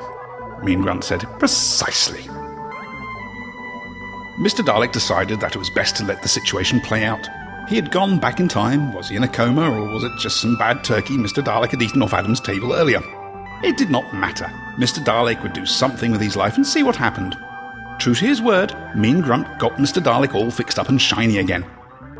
Mean 0.63 0.82
Grunt 0.82 1.03
said. 1.03 1.22
Precisely. 1.39 2.22
Mr. 4.39 4.65
Dalek 4.65 4.91
decided 4.91 5.39
that 5.39 5.56
it 5.56 5.60
was 5.60 5.70
best 5.70 5.96
to 5.98 6.06
let 6.06 6.22
the 6.22 6.27
situation 6.27 6.82
play 6.82 7.03
out. 7.03 7.27
He 7.70 7.75
had 7.75 7.91
gone 7.91 8.20
back 8.20 8.39
in 8.39 8.48
time. 8.48 8.94
Was 8.94 9.10
he 9.10 9.15
in 9.15 9.24
a 9.24 9.27
coma, 9.27 9.70
or 9.70 9.94
was 9.94 10.03
it 10.03 10.12
just 10.20 10.41
some 10.41 10.58
bad 10.58 10.84
turkey 10.84 11.15
Mr. 11.15 11.44
Dalek 11.44 11.72
had 11.72 11.82
eaten 11.82 12.01
off 12.01 12.13
Adam's 12.13 12.39
table 12.39 12.74
earlier? 12.74 13.01
It 13.63 13.77
did 13.77 13.91
not 13.91 14.13
matter. 14.13 14.46
Mr. 14.77 15.03
Dalek 15.03 15.44
would 15.44 15.53
do 15.53 15.65
something 15.65 16.12
with 16.12 16.22
his 16.22 16.36
life 16.36 16.56
and 16.56 16.65
see 16.65 16.82
what 16.82 16.95
happened. 16.95 17.38
True 18.00 18.15
to 18.15 18.26
his 18.26 18.41
word, 18.41 18.76
Mean 18.95 19.21
Grunt 19.21 19.60
got 19.60 19.74
Mr. 19.74 20.02
Dalek 20.02 20.34
all 20.34 20.50
fixed 20.50 20.80
up 20.80 20.89
and 20.89 21.00
shiny 21.00 21.38
again. 21.38 21.63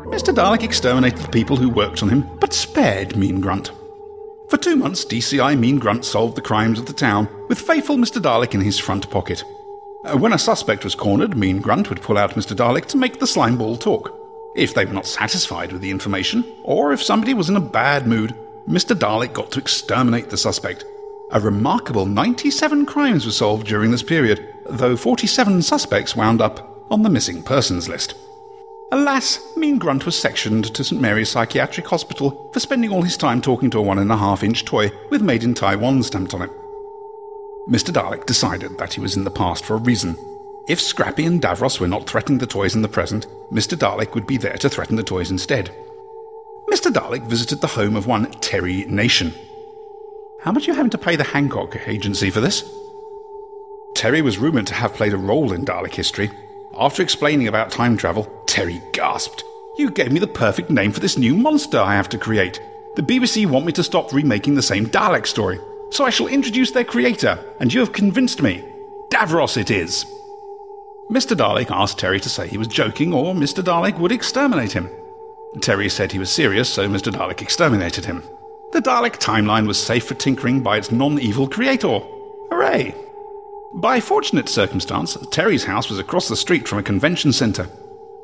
Mr. 0.04 0.32
Dalek 0.32 0.62
exterminated 0.62 1.18
the 1.18 1.28
people 1.28 1.56
who 1.56 1.68
worked 1.68 2.02
on 2.02 2.08
him, 2.08 2.38
but 2.38 2.52
spared 2.52 3.16
Mean 3.16 3.40
Grunt. 3.40 3.72
For 4.52 4.58
two 4.58 4.76
months, 4.76 5.06
DCI 5.06 5.58
Mean 5.58 5.78
Grunt 5.78 6.04
solved 6.04 6.36
the 6.36 6.42
crimes 6.42 6.78
of 6.78 6.84
the 6.84 6.92
town, 6.92 7.26
with 7.48 7.58
faithful 7.58 7.96
Mr. 7.96 8.20
Dalek 8.20 8.52
in 8.52 8.60
his 8.60 8.78
front 8.78 9.08
pocket. 9.08 9.42
Uh, 10.04 10.18
when 10.18 10.34
a 10.34 10.38
suspect 10.38 10.84
was 10.84 10.94
cornered, 10.94 11.34
Mean 11.34 11.62
Grunt 11.62 11.88
would 11.88 12.02
pull 12.02 12.18
out 12.18 12.32
Mr. 12.32 12.54
Dalek 12.54 12.84
to 12.88 12.98
make 12.98 13.18
the 13.18 13.26
slime 13.26 13.56
ball 13.56 13.78
talk. 13.78 14.14
If 14.54 14.74
they 14.74 14.84
were 14.84 14.92
not 14.92 15.06
satisfied 15.06 15.72
with 15.72 15.80
the 15.80 15.90
information, 15.90 16.44
or 16.64 16.92
if 16.92 17.02
somebody 17.02 17.32
was 17.32 17.48
in 17.48 17.56
a 17.56 17.62
bad 17.62 18.06
mood, 18.06 18.36
Mr. 18.68 18.94
Dalek 18.94 19.32
got 19.32 19.50
to 19.52 19.58
exterminate 19.58 20.28
the 20.28 20.36
suspect. 20.36 20.84
A 21.30 21.40
remarkable 21.40 22.04
97 22.04 22.84
crimes 22.84 23.24
were 23.24 23.32
solved 23.32 23.66
during 23.66 23.90
this 23.90 24.02
period, 24.02 24.54
though 24.66 24.98
47 24.98 25.62
suspects 25.62 26.14
wound 26.14 26.42
up 26.42 26.86
on 26.90 27.00
the 27.00 27.08
missing 27.08 27.42
persons 27.42 27.88
list. 27.88 28.16
Alas, 28.92 29.40
Mean 29.56 29.78
Grunt 29.78 30.04
was 30.04 30.18
sectioned 30.18 30.74
to 30.74 30.84
St 30.84 31.00
Mary's 31.00 31.30
Psychiatric 31.30 31.86
Hospital 31.88 32.50
for 32.52 32.60
spending 32.60 32.92
all 32.92 33.00
his 33.00 33.16
time 33.16 33.40
talking 33.40 33.70
to 33.70 33.78
a 33.78 33.82
one 33.82 33.98
and 33.98 34.12
a 34.12 34.18
half 34.18 34.42
inch 34.42 34.66
toy 34.66 34.92
with 35.08 35.22
Made 35.22 35.44
in 35.44 35.54
Taiwan 35.54 36.02
stamped 36.02 36.34
on 36.34 36.42
it. 36.42 36.50
Mr. 37.70 37.90
Dalek 37.90 38.26
decided 38.26 38.76
that 38.76 38.92
he 38.92 39.00
was 39.00 39.16
in 39.16 39.24
the 39.24 39.30
past 39.30 39.64
for 39.64 39.76
a 39.76 39.78
reason. 39.78 40.14
If 40.68 40.78
Scrappy 40.78 41.24
and 41.24 41.40
Davros 41.40 41.80
were 41.80 41.88
not 41.88 42.06
threatening 42.06 42.36
the 42.36 42.46
toys 42.46 42.74
in 42.74 42.82
the 42.82 42.88
present, 42.88 43.26
Mr. 43.50 43.78
Dalek 43.78 44.14
would 44.14 44.26
be 44.26 44.36
there 44.36 44.58
to 44.58 44.68
threaten 44.68 44.96
the 44.96 45.02
toys 45.02 45.30
instead. 45.30 45.74
Mr. 46.70 46.92
Dalek 46.92 47.22
visited 47.22 47.62
the 47.62 47.68
home 47.68 47.96
of 47.96 48.06
one 48.06 48.30
Terry 48.42 48.84
Nation. 48.84 49.32
How 50.42 50.52
much 50.52 50.68
are 50.68 50.72
you 50.72 50.76
having 50.76 50.90
to 50.90 50.98
pay 50.98 51.16
the 51.16 51.24
Hancock 51.24 51.88
Agency 51.88 52.28
for 52.28 52.42
this? 52.42 52.70
Terry 53.94 54.20
was 54.20 54.36
rumoured 54.36 54.66
to 54.66 54.74
have 54.74 54.92
played 54.92 55.14
a 55.14 55.18
role 55.18 55.50
in 55.54 55.64
Dalek 55.64 55.94
history, 55.94 56.30
after 56.74 57.02
explaining 57.02 57.48
about 57.48 57.70
time 57.70 57.96
travel, 57.96 58.24
Terry 58.52 58.82
gasped. 58.92 59.44
You 59.78 59.90
gave 59.90 60.12
me 60.12 60.20
the 60.20 60.26
perfect 60.26 60.68
name 60.68 60.92
for 60.92 61.00
this 61.00 61.16
new 61.16 61.34
monster 61.34 61.80
I 61.80 61.94
have 61.94 62.10
to 62.10 62.18
create. 62.18 62.60
The 62.96 63.02
BBC 63.02 63.46
want 63.46 63.64
me 63.64 63.72
to 63.72 63.82
stop 63.82 64.12
remaking 64.12 64.54
the 64.54 64.62
same 64.62 64.84
Dalek 64.88 65.26
story, 65.26 65.58
so 65.88 66.04
I 66.04 66.10
shall 66.10 66.26
introduce 66.26 66.70
their 66.70 66.84
creator, 66.84 67.42
and 67.60 67.72
you 67.72 67.80
have 67.80 67.94
convinced 67.94 68.42
me. 68.42 68.62
Davros 69.08 69.56
it 69.56 69.70
is. 69.70 70.04
Mr. 71.10 71.34
Dalek 71.34 71.70
asked 71.70 71.98
Terry 71.98 72.20
to 72.20 72.28
say 72.28 72.46
he 72.46 72.58
was 72.58 72.68
joking, 72.68 73.14
or 73.14 73.32
Mr. 73.32 73.64
Dalek 73.64 73.98
would 73.98 74.12
exterminate 74.12 74.72
him. 74.72 74.90
Terry 75.62 75.88
said 75.88 76.12
he 76.12 76.18
was 76.18 76.30
serious, 76.30 76.68
so 76.68 76.86
Mr. 76.86 77.10
Dalek 77.10 77.40
exterminated 77.40 78.04
him. 78.04 78.22
The 78.72 78.82
Dalek 78.82 79.16
timeline 79.16 79.66
was 79.66 79.82
safe 79.82 80.04
for 80.04 80.14
tinkering 80.14 80.62
by 80.62 80.76
its 80.76 80.92
non 80.92 81.18
evil 81.18 81.48
creator. 81.48 82.00
Hooray! 82.50 82.94
By 83.72 84.00
fortunate 84.00 84.50
circumstance, 84.50 85.16
Terry's 85.30 85.64
house 85.64 85.88
was 85.88 85.98
across 85.98 86.28
the 86.28 86.36
street 86.36 86.68
from 86.68 86.80
a 86.80 86.82
convention 86.82 87.32
centre. 87.32 87.70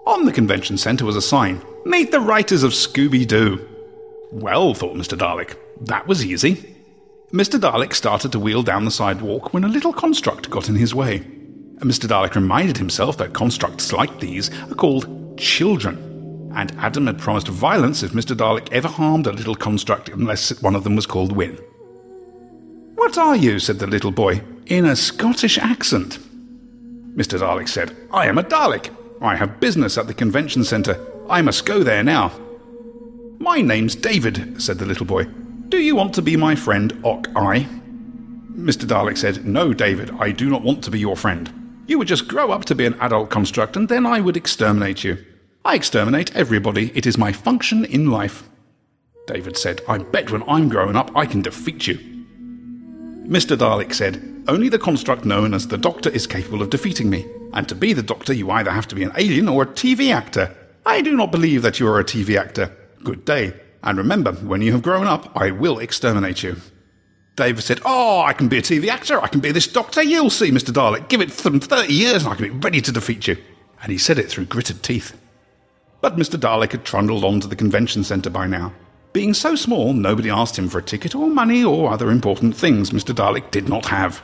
On 0.09 0.25
the 0.25 0.33
convention 0.33 0.79
centre 0.79 1.05
was 1.05 1.17
a 1.17 1.23
sign 1.23 1.61
Meet 1.85 2.13
the 2.13 2.21
writers 2.21 2.63
of 2.63 2.73
Scooby 2.73 3.29
Doo. 3.29 3.69
Well, 4.33 4.73
thought 4.73 4.97
Mr. 4.97 5.19
Dalek, 5.19 5.55
that 5.83 6.07
was 6.07 6.25
easy. 6.25 6.75
Mr. 7.31 7.61
Dalek 7.61 7.93
started 7.93 8.33
to 8.33 8.41
wheel 8.41 8.63
down 8.63 8.87
the 8.87 8.91
sidewalk 8.91 9.53
when 9.53 9.65
a 9.65 9.69
little 9.69 9.93
construct 9.93 10.49
got 10.49 10.71
in 10.71 10.77
his 10.77 10.95
way. 10.95 11.19
Mr. 11.81 12.09
Dalek 12.09 12.35
reminded 12.35 12.79
himself 12.79 13.19
that 13.19 13.35
constructs 13.35 13.93
like 13.93 14.19
these 14.19 14.51
are 14.71 14.75
called 14.75 15.39
children, 15.39 16.51
and 16.57 16.73
Adam 16.79 17.07
had 17.07 17.19
promised 17.19 17.49
violence 17.49 18.03
if 18.03 18.13
Mr. 18.13 18.35
Dalek 18.35 18.73
ever 18.73 18.89
harmed 18.89 19.27
a 19.27 19.33
little 19.33 19.55
construct 19.55 20.09
unless 20.09 20.63
one 20.63 20.75
of 20.75 20.85
them 20.85 20.97
was 20.97 21.07
called 21.07 21.33
Win. 21.33 21.55
What 22.95 23.19
are 23.19 23.37
you? 23.37 23.59
said 23.59 23.79
the 23.79 23.87
little 23.87 24.11
boy, 24.11 24.41
in 24.67 24.87
a 24.87 24.97
Scottish 24.97 25.59
accent. 25.59 26.19
Mr. 27.15 27.39
Dalek 27.39 27.69
said, 27.69 27.95
I 28.11 28.27
am 28.27 28.39
a 28.39 28.43
Dalek. 28.43 28.91
I 29.21 29.37
have 29.37 29.61
business 29.61 29.99
at 29.99 30.07
the 30.07 30.15
convention 30.15 30.65
centre. 30.65 30.99
I 31.29 31.43
must 31.43 31.67
go 31.67 31.83
there 31.83 32.05
now. 32.05 32.33
My 33.39 33.61
name's 33.61 33.95
David, 33.95 34.63
said 34.63 34.79
the 34.79 34.87
little 34.87 35.07
boy. 35.07 35.25
Do 35.69 35.79
you 35.79 35.95
want 35.95 36.15
to 36.15 36.23
be 36.23 36.37
my 36.37 36.55
friend, 36.55 37.01
Ock 37.05 37.29
Eye? 37.37 37.67
Mr. 38.53 38.87
Dalek 38.87 39.19
said, 39.19 39.45
No, 39.45 39.73
David, 39.73 40.11
I 40.19 40.33
do 40.33 40.49
not 40.49 40.63
want 40.63 40.83
to 40.85 40.91
be 40.91 40.99
your 40.99 41.17
friend. 41.17 41.53
You 41.87 41.99
would 41.99 42.09
just 42.09 42.29
grow 42.29 42.51
up 42.51 42.65
to 42.67 42.75
be 42.75 42.87
an 42.87 42.99
adult 43.01 43.31
construct, 43.31 43.77
and 43.77 43.89
then 43.89 44.07
I 44.07 44.21
would 44.21 44.37
exterminate 44.37 45.05
you. 45.05 45.25
I 45.65 45.75
exterminate 45.75 46.35
everybody. 46.35 46.93
It 46.95 47.07
is 47.07 47.19
my 47.19 47.33
function 47.33 47.85
in 47.85 48.11
life. 48.11 48.49
David 49.27 49.57
said, 49.57 49.83
I 49.87 49.99
bet 49.99 50.31
when 50.31 50.43
I'm 50.49 50.69
grown 50.69 50.97
up 50.97 51.15
I 51.17 51.27
can 51.27 51.43
defeat 51.43 51.87
you. 51.87 51.97
Mr. 53.27 53.57
Dalek 53.57 53.93
said, 53.93 54.38
Only 54.49 54.71
the 54.71 54.79
construct 54.79 55.27
known 55.27 55.53
as 55.53 55.69
the 55.69 55.77
Doctor 55.77 56.09
is 56.09 56.27
capable 56.27 56.63
of 56.63 56.71
defeating 56.71 57.11
me. 57.11 57.27
And 57.53 57.69
to 57.69 57.75
be 57.75 57.93
the 57.93 58.03
Doctor, 58.03 58.33
you 58.33 58.51
either 58.51 58.71
have 58.71 58.89
to 58.89 58.95
be 58.95 59.03
an 59.03 59.13
alien 59.15 59.47
or 59.47 59.63
a 59.63 59.67
TV 59.67 60.11
actor. 60.11 60.57
I 60.87 61.03
do 61.03 61.15
not 61.15 61.31
believe 61.31 61.61
that 61.61 61.79
you 61.79 61.87
are 61.87 62.01
a 62.01 62.05
TV 62.05 62.39
actor. 62.39 62.75
Good 63.05 63.27
day. 63.27 63.53
And 63.83 63.99
remember, 63.99 64.33
when 64.33 64.63
you 64.63 64.73
have 64.73 64.83
grown 64.83 65.07
up, 65.07 65.31
I 65.37 65.51
will 65.51 65.79
exterminate 65.79 66.43
you. 66.43 66.57
David 67.37 67.63
said, 67.63 67.81
Oh, 67.85 68.23
I 68.23 68.33
can 68.33 68.49
be 68.49 68.57
a 68.57 68.63
TV 68.63 68.89
actor. 68.89 69.23
I 69.23 69.29
can 69.29 69.41
be 69.41 69.53
this 69.53 69.67
Doctor. 69.67 70.03
You'll 70.03 70.31
see, 70.31 70.51
Mr. 70.51 70.73
Dalek. 70.73 71.09
Give 71.09 71.21
it 71.21 71.31
some 71.31 71.61
30 71.61 71.93
years 71.93 72.25
and 72.25 72.33
I 72.33 72.35
can 72.35 72.45
be 72.49 72.67
ready 72.67 72.81
to 72.81 72.91
defeat 72.91 73.29
you. 73.29 73.37
And 73.83 73.93
he 73.93 73.99
said 73.99 74.19
it 74.19 74.31
through 74.31 74.47
gritted 74.47 74.83
teeth. 74.83 75.15
But 76.01 76.17
Mr. 76.17 76.41
Dalek 76.41 76.73
had 76.73 76.87
trundled 76.87 77.23
on 77.23 77.41
to 77.41 77.49
the 77.49 77.55
convention 77.55 78.03
centre 78.03 78.31
by 78.31 78.47
now. 78.47 78.73
Being 79.13 79.35
so 79.35 79.55
small, 79.55 79.93
nobody 79.93 80.31
asked 80.31 80.59
him 80.59 80.69
for 80.69 80.79
a 80.79 80.83
ticket 80.83 81.15
or 81.15 81.29
money 81.29 81.63
or 81.63 81.91
other 81.91 82.11
important 82.11 82.57
things 82.57 82.91
Mr. 82.91 83.15
Dalek 83.15 83.51
did 83.51 83.69
not 83.69 83.87
have. 83.87 84.23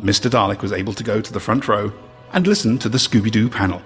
Mr. 0.00 0.30
Dalek 0.30 0.62
was 0.62 0.72
able 0.72 0.92
to 0.94 1.04
go 1.04 1.20
to 1.20 1.32
the 1.32 1.40
front 1.40 1.68
row 1.68 1.92
and 2.32 2.46
listen 2.46 2.78
to 2.78 2.88
the 2.88 2.98
Scooby 2.98 3.30
Doo 3.30 3.48
panel. 3.48 3.82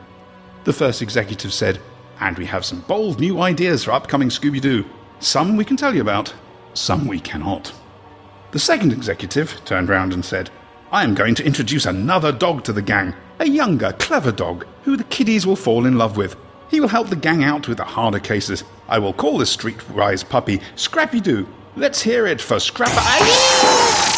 The 0.64 0.73
first 0.73 1.03
executive 1.03 1.53
said, 1.53 1.81
And 2.21 2.37
we 2.38 2.47
have 2.47 2.64
some 2.64 2.81
bold 2.83 3.21
new 3.21 3.40
ideas 3.40 3.85
for 3.85 3.92
upcoming 3.92 4.29
Scooby 4.29 4.61
Doo. 4.61 4.85
Some 5.21 5.57
we 5.57 5.64
can 5.64 5.77
tell 5.77 5.94
you 5.94 6.01
about, 6.01 6.35
some 6.75 7.07
we 7.07 7.21
cannot. 7.21 7.73
The 8.53 8.59
second 8.59 8.92
executive 8.92 9.61
turned 9.64 9.88
round 9.88 10.14
and 10.14 10.25
said, 10.25 10.51
I 10.90 11.05
am 11.05 11.14
going 11.14 11.35
to 11.35 11.44
introduce 11.44 11.85
another 11.85 12.33
dog 12.33 12.64
to 12.64 12.73
the 12.73 12.81
gang, 12.81 13.14
a 13.38 13.47
younger, 13.47 13.92
clever 13.99 14.33
dog 14.33 14.66
who 14.85 14.97
the 14.97 15.05
kiddies 15.05 15.47
will 15.47 15.57
fall 15.57 15.85
in 15.85 15.99
love 15.99 16.16
with. 16.16 16.37
He 16.71 16.81
will 16.81 16.88
help 16.88 17.09
the 17.09 17.16
gang 17.16 17.44
out 17.44 17.68
with 17.68 17.77
the 17.77 17.85
harder 17.85 18.21
cases. 18.21 18.64
I 18.88 18.99
will 18.99 19.12
call 19.12 19.38
this 19.38 19.55
streetwise 19.55 20.27
puppy 20.27 20.61
Scrappy 20.77 21.21
Doo. 21.21 21.47
Let's 21.77 22.03
hear 22.03 22.27
it 22.27 22.40
for 22.40 22.59
Scrapper. 22.59 24.18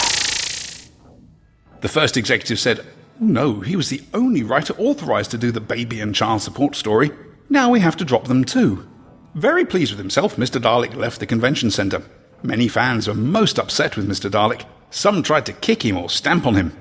The 1.80 1.88
first 1.88 2.16
executive 2.16 2.58
said, 2.58 2.80
oh, 2.80 2.84
No, 3.20 3.60
he 3.60 3.76
was 3.76 3.88
the 3.88 4.02
only 4.14 4.42
writer 4.42 4.74
authorized 4.78 5.30
to 5.32 5.38
do 5.38 5.50
the 5.50 5.60
baby 5.60 6.00
and 6.00 6.14
child 6.14 6.42
support 6.42 6.74
story. 6.74 7.10
Now 7.48 7.70
we 7.70 7.80
have 7.80 7.96
to 7.96 8.04
drop 8.04 8.28
them 8.28 8.44
too. 8.44 8.86
Very 9.34 9.64
pleased 9.64 9.92
with 9.92 9.98
himself, 9.98 10.36
Mr. 10.36 10.60
Dalek 10.60 10.94
left 10.94 11.20
the 11.20 11.26
convention 11.26 11.70
center. 11.70 12.02
Many 12.42 12.68
fans 12.68 13.06
were 13.06 13.14
most 13.14 13.58
upset 13.58 13.96
with 13.96 14.08
Mr. 14.08 14.30
Dalek. 14.30 14.64
Some 14.90 15.22
tried 15.22 15.46
to 15.46 15.52
kick 15.52 15.84
him 15.84 15.96
or 15.96 16.10
stamp 16.10 16.46
on 16.46 16.54
him. 16.54 16.76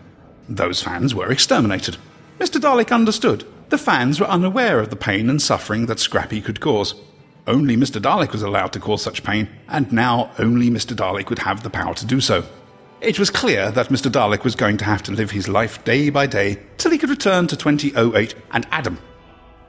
Those 0.48 0.82
fans 0.82 1.14
were 1.14 1.32
exterminated. 1.32 1.98
Mr. 2.40 2.60
Dalek 2.60 2.92
understood. 2.92 3.46
The 3.70 3.78
fans 3.78 4.20
were 4.20 4.26
unaware 4.26 4.80
of 4.80 4.90
the 4.90 4.96
pain 4.96 5.30
and 5.30 5.42
suffering 5.42 5.86
that 5.86 6.00
Scrappy 6.00 6.42
could 6.42 6.60
cause. 6.60 6.96
Only 7.46 7.78
Mr. 7.78 8.02
Dalek 8.02 8.32
was 8.32 8.42
allowed 8.42 8.74
to 8.74 8.80
cause 8.80 9.04
such 9.04 9.24
pain, 9.24 9.48
and 9.68 9.92
now 9.92 10.32
only 10.40 10.70
Mr. 10.70 10.96
Dalek 10.96 11.30
would 11.30 11.40
have 11.40 11.62
the 11.62 11.70
power 11.70 11.94
to 11.96 12.06
do 12.06 12.20
so. 12.20 12.46
It 13.02 13.18
was 13.18 13.30
clear 13.30 13.72
that 13.72 13.88
Mr. 13.88 14.12
Dalek 14.12 14.44
was 14.44 14.56
going 14.56 14.76
to 14.76 14.84
have 14.84 15.02
to 15.04 15.14
live 15.14 15.32
his 15.32 15.48
life 15.48 15.82
day 15.86 16.10
by 16.10 16.28
day 16.28 16.60
till 16.78 16.92
he 16.92 16.98
could 16.98 17.10
return 17.10 17.48
to 17.48 17.56
2008 17.56 18.36
and 18.52 18.68
Adam. 18.72 19.00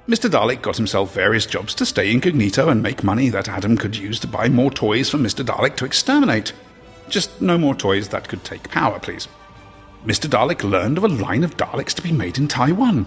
Mr. 0.09 0.29
Dalek 0.29 0.63
got 0.63 0.77
himself 0.77 1.15
various 1.15 1.47
jobs 1.47 1.73
to 1.77 1.87
stay 1.87 2.11
incognito 2.11 2.69
and 2.69 2.83
make 2.83 3.05
money 3.05 3.29
that 3.29 3.49
Adam 3.49 3.77
could 3.77 3.97
use 3.97 4.19
to 4.19 4.27
buy 4.27 4.49
more 4.49 4.73
toys 4.73 5.09
for 5.09 5.19
Mr. 5.19 5.45
Dalek 5.45 5.77
to 5.77 5.85
exterminate. 5.85 6.53
Just 7.09 7.41
no 7.41 7.57
more 7.57 7.77
toys 7.77 8.09
that 8.09 8.27
could 8.27 8.43
take 8.43 8.69
power, 8.69 8.99
please. 8.99 9.29
Mr. 10.05 10.29
Dalek 10.29 10.69
learned 10.69 10.99
of 10.99 11.05
a 11.05 11.09
line 11.09 11.45
of 11.45 11.57
Daleks 11.57 11.95
to 11.95 12.03
be 12.03 12.11
made 12.11 12.37
in 12.37 12.49
Taiwan. 12.49 13.07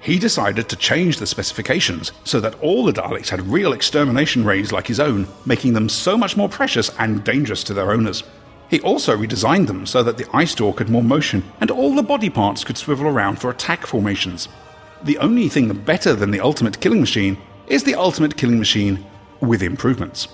He 0.00 0.18
decided 0.18 0.70
to 0.70 0.76
change 0.76 1.18
the 1.18 1.26
specifications 1.26 2.12
so 2.24 2.40
that 2.40 2.58
all 2.62 2.86
the 2.86 2.94
Daleks 2.94 3.28
had 3.28 3.42
real 3.42 3.74
extermination 3.74 4.42
rays 4.42 4.72
like 4.72 4.86
his 4.86 5.00
own, 5.00 5.28
making 5.44 5.74
them 5.74 5.90
so 5.90 6.16
much 6.16 6.34
more 6.34 6.48
precious 6.48 6.90
and 6.98 7.22
dangerous 7.22 7.62
to 7.64 7.74
their 7.74 7.92
owners. 7.92 8.24
He 8.70 8.80
also 8.82 9.16
redesigned 9.16 9.66
them 9.66 9.84
so 9.84 10.04
that 10.04 10.16
the 10.16 10.28
eye 10.32 10.44
stalk 10.44 10.78
had 10.78 10.88
more 10.88 11.02
motion 11.02 11.42
and 11.60 11.72
all 11.72 11.92
the 11.92 12.04
body 12.04 12.30
parts 12.30 12.62
could 12.62 12.78
swivel 12.78 13.08
around 13.08 13.40
for 13.40 13.50
attack 13.50 13.84
formations. 13.84 14.48
The 15.02 15.18
only 15.18 15.48
thing 15.48 15.72
better 15.72 16.14
than 16.14 16.30
the 16.30 16.40
Ultimate 16.40 16.80
Killing 16.80 17.00
Machine 17.00 17.36
is 17.66 17.82
the 17.82 17.96
Ultimate 17.96 18.36
Killing 18.36 18.60
Machine 18.60 19.04
with 19.40 19.60
improvements. 19.60 20.28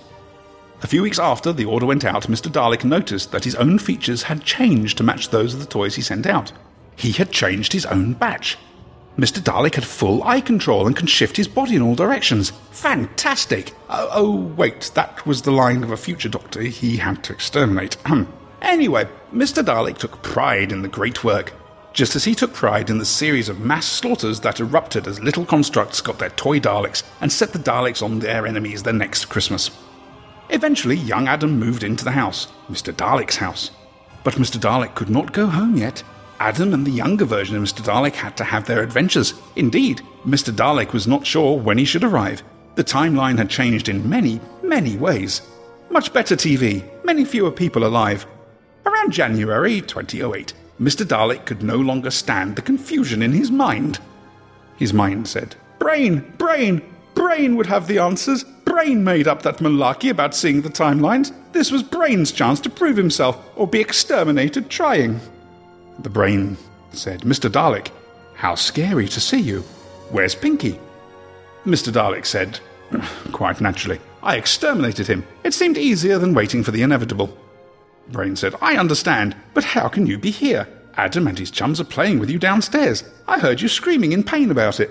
A 0.83 0.87
few 0.87 1.03
weeks 1.03 1.18
after 1.18 1.51
the 1.51 1.64
order 1.64 1.87
went 1.87 2.05
out, 2.05 2.25
Mr. 2.25 2.53
Dalek 2.53 2.85
noticed 2.85 3.33
that 3.33 3.44
his 3.44 3.55
own 3.55 3.79
features 3.79 4.25
had 4.25 4.44
changed 4.44 4.99
to 4.99 5.05
match 5.05 5.31
those 5.31 5.55
of 5.55 5.61
the 5.61 5.66
toys 5.66 5.94
he 5.94 6.03
sent 6.03 6.27
out. 6.27 6.53
He 6.94 7.12
had 7.12 7.33
changed 7.33 7.72
his 7.72 7.87
own 7.87 8.12
batch. 8.12 8.59
Mr. 9.18 9.40
Dalek 9.40 9.76
had 9.76 9.85
full 9.85 10.22
eye 10.24 10.42
control 10.42 10.87
and 10.87 10.94
can 10.94 11.07
shift 11.07 11.38
his 11.38 11.48
body 11.48 11.74
in 11.74 11.83
all 11.83 11.94
directions. 11.94 12.50
Fantastic! 12.72 13.72
Oh, 13.88 14.09
oh, 14.12 14.37
wait, 14.57 14.90
that 14.94 15.24
was 15.24 15.40
the 15.42 15.52
line 15.52 15.83
of 15.83 15.90
a 15.90 15.96
future 15.96 16.29
doctor 16.29 16.61
he 16.61 16.98
had 16.98 17.24
to 17.24 17.33
exterminate. 17.33 17.96
anyway, 18.61 19.09
Mr. 19.33 19.64
Dalek 19.64 19.96
took 19.96 20.22
pride 20.22 20.70
in 20.70 20.83
the 20.83 20.88
great 20.88 21.24
work, 21.24 21.55
just 21.94 22.14
as 22.14 22.24
he 22.24 22.35
took 22.35 22.52
pride 22.52 22.90
in 22.90 22.98
the 22.98 23.07
series 23.07 23.48
of 23.48 23.59
mass 23.59 23.87
slaughters 23.87 24.40
that 24.40 24.61
erupted 24.61 25.09
as 25.09 25.18
little 25.18 25.46
constructs 25.46 26.02
got 26.02 26.18
their 26.18 26.31
toy 26.31 26.61
Daleks 26.61 27.02
and 27.22 27.33
set 27.33 27.55
the 27.55 27.59
Daleks 27.59 28.02
on 28.02 28.18
their 28.18 28.46
enemies 28.46 28.83
the 28.83 28.92
next 28.92 29.26
Christmas. 29.26 29.70
Eventually, 30.50 30.96
young 30.96 31.26
Adam 31.26 31.59
moved 31.59 31.83
into 31.83 32.05
the 32.05 32.11
house, 32.11 32.48
Mr. 32.70 32.92
Dalek's 32.92 33.37
house. 33.37 33.70
But 34.24 34.35
Mr. 34.35 34.61
Dalek 34.61 34.94
could 34.94 35.09
not 35.09 35.33
go 35.33 35.46
home 35.46 35.76
yet. 35.76 36.02
Adam 36.38 36.75
and 36.75 36.87
the 36.87 36.90
younger 36.90 37.25
version 37.25 37.57
of 37.57 37.62
Mr. 37.62 37.83
Dalek 37.83 38.14
had 38.14 38.37
to 38.37 38.44
have 38.44 38.66
their 38.66 38.83
adventures. 38.83 39.35
Indeed, 39.57 40.03
Mr. 40.27 40.55
Dalek 40.55 40.92
was 40.92 41.07
not 41.07 41.27
sure 41.27 41.59
when 41.59 41.79
he 41.79 41.85
should 41.85 42.05
arrive. 42.05 42.42
The 42.75 42.85
timeline 42.85 43.38
had 43.38 43.49
changed 43.49 43.88
in 43.88 44.09
many, 44.09 44.40
many 44.62 44.96
ways. 44.96 45.42
Much 45.90 46.12
better 46.12 46.37
TV, 46.37 46.85
many 47.05 47.25
fewer 47.25 47.51
people 47.51 47.87
alive. 47.87 48.27
Around 48.85 49.12
January 49.12 49.81
2008, 49.81 50.53
Mr. 50.79 51.07
Dalek 51.07 51.46
could 51.46 51.62
no 51.62 51.77
longer 51.77 52.11
stand 52.11 52.55
the 52.55 52.62
confusion 52.62 53.22
in 53.22 53.33
his 53.33 53.51
mind. 53.51 53.99
His 54.77 54.92
mind 54.92 55.27
said, 55.27 55.57
Brain, 55.79 56.33
Brain, 56.37 56.83
Brain 57.14 57.57
would 57.57 57.66
have 57.66 57.87
the 57.87 57.99
answers. 57.99 58.44
Brain 58.64 59.03
made 59.03 59.27
up 59.27 59.40
that 59.42 59.59
malarkey 59.59 60.11
about 60.11 60.35
seeing 60.35 60.61
the 60.61 60.68
timelines. 60.68 61.33
This 61.53 61.70
was 61.70 61.83
Brain's 61.83 62.31
chance 62.31 62.61
to 62.61 62.68
prove 62.68 62.99
himself 62.99 63.42
or 63.57 63.66
be 63.66 63.81
exterminated 63.81 64.68
trying. 64.68 65.18
The 66.01 66.11
brain 66.11 66.57
said, 66.93 67.23
Mr. 67.23 67.51
Dalek, 67.51 67.91
how 68.35 68.55
scary 68.55 69.09
to 69.09 69.21
see 69.21 69.41
you. 69.41 69.61
Where's 70.11 70.35
Pinky? 70.35 70.79
Mr. 71.65 71.93
Dalek 71.93 72.27
said, 72.27 72.61
quite 73.33 73.61
naturally, 73.61 73.99
I 74.23 74.37
exterminated 74.37 75.07
him. 75.07 75.27
It 75.43 75.55
seemed 75.55 75.79
easier 75.79 76.19
than 76.19 76.35
waiting 76.35 76.63
for 76.63 76.71
the 76.71 76.83
inevitable. 76.83 77.37
Brain 78.09 78.37
said, 78.37 78.55
I 78.61 78.77
understand, 78.77 79.35
but 79.55 79.65
how 79.65 79.89
can 79.89 80.07
you 80.07 80.19
be 80.19 80.31
here? 80.31 80.69
Adam 80.97 81.27
and 81.27 81.39
his 81.39 81.51
chums 81.51 81.81
are 81.81 81.85
playing 81.85 82.19
with 82.19 82.31
you 82.31 82.39
downstairs. 82.39 83.05
I 83.27 83.39
heard 83.39 83.61
you 83.61 83.69
screaming 83.69 84.13
in 84.13 84.23
pain 84.23 84.51
about 84.51 84.81
it. 84.81 84.91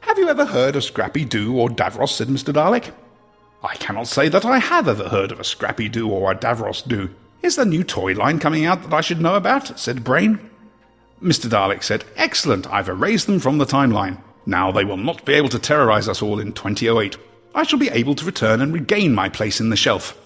Have 0.00 0.18
you 0.18 0.28
ever 0.28 0.44
heard 0.44 0.76
of 0.76 0.84
Scrappy 0.84 1.24
Doo 1.24 1.56
or 1.56 1.68
Davros? 1.68 2.10
said 2.10 2.28
Mr. 2.28 2.52
Dalek. 2.52 2.92
I 3.62 3.76
cannot 3.76 4.08
say 4.08 4.28
that 4.28 4.44
I 4.44 4.58
have 4.58 4.88
ever 4.88 5.08
heard 5.08 5.32
of 5.32 5.40
a 5.40 5.44
Scrappy 5.44 5.88
Doo 5.88 6.10
or 6.10 6.30
a 6.30 6.34
Davros 6.34 6.86
Doo. 6.86 7.10
Is 7.44 7.56
the 7.56 7.66
new 7.66 7.84
toy 7.84 8.14
line 8.14 8.38
coming 8.38 8.64
out 8.64 8.82
that 8.84 8.94
I 8.94 9.02
should 9.02 9.20
know 9.20 9.34
about? 9.34 9.78
said 9.78 10.02
Brain. 10.02 10.38
Mr. 11.22 11.46
Dalek 11.46 11.82
said, 11.82 12.02
Excellent, 12.16 12.66
I've 12.72 12.88
erased 12.88 13.26
them 13.26 13.38
from 13.38 13.58
the 13.58 13.66
timeline. 13.66 14.18
Now 14.46 14.72
they 14.72 14.86
will 14.86 14.96
not 14.96 15.26
be 15.26 15.34
able 15.34 15.50
to 15.50 15.58
terrorize 15.58 16.08
us 16.08 16.22
all 16.22 16.40
in 16.40 16.54
2008. 16.54 17.18
I 17.54 17.62
shall 17.64 17.78
be 17.78 17.90
able 17.90 18.14
to 18.14 18.24
return 18.24 18.62
and 18.62 18.72
regain 18.72 19.14
my 19.14 19.28
place 19.28 19.60
in 19.60 19.68
the 19.68 19.76
shelf. 19.76 20.18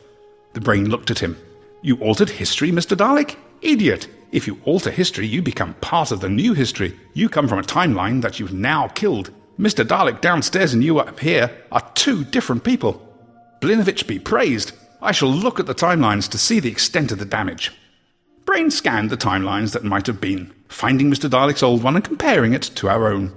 The 0.52 0.60
brain 0.60 0.90
looked 0.90 1.10
at 1.10 1.18
him. 1.18 1.36
You 1.82 1.96
altered 1.96 2.30
history, 2.30 2.70
Mr. 2.70 2.96
Dalek? 2.96 3.34
Idiot! 3.62 4.06
If 4.30 4.46
you 4.46 4.60
alter 4.64 4.92
history, 4.92 5.26
you 5.26 5.42
become 5.42 5.74
part 5.80 6.12
of 6.12 6.20
the 6.20 6.28
new 6.28 6.54
history. 6.54 6.96
You 7.14 7.28
come 7.28 7.48
from 7.48 7.58
a 7.58 7.64
timeline 7.64 8.22
that 8.22 8.38
you've 8.38 8.54
now 8.54 8.86
killed. 8.86 9.32
Mr. 9.58 9.84
Dalek 9.84 10.20
downstairs 10.20 10.72
and 10.72 10.84
you 10.84 11.00
up 11.00 11.18
here 11.18 11.50
are 11.72 11.90
two 11.96 12.22
different 12.22 12.62
people. 12.62 13.04
Blinovitch 13.60 14.06
be 14.06 14.20
praised. 14.20 14.70
I 15.00 15.12
shall 15.12 15.30
look 15.30 15.60
at 15.60 15.66
the 15.66 15.74
timelines 15.74 16.28
to 16.30 16.38
see 16.38 16.58
the 16.58 16.70
extent 16.70 17.12
of 17.12 17.18
the 17.18 17.24
damage. 17.24 17.72
Brain 18.44 18.70
scanned 18.70 19.10
the 19.10 19.16
timelines 19.16 19.72
that 19.72 19.84
might 19.84 20.06
have 20.06 20.20
been, 20.20 20.52
finding 20.68 21.10
Mr. 21.10 21.30
Dalek's 21.30 21.62
old 21.62 21.82
one 21.82 21.94
and 21.94 22.04
comparing 22.04 22.52
it 22.52 22.62
to 22.62 22.88
our 22.88 23.06
own. 23.12 23.32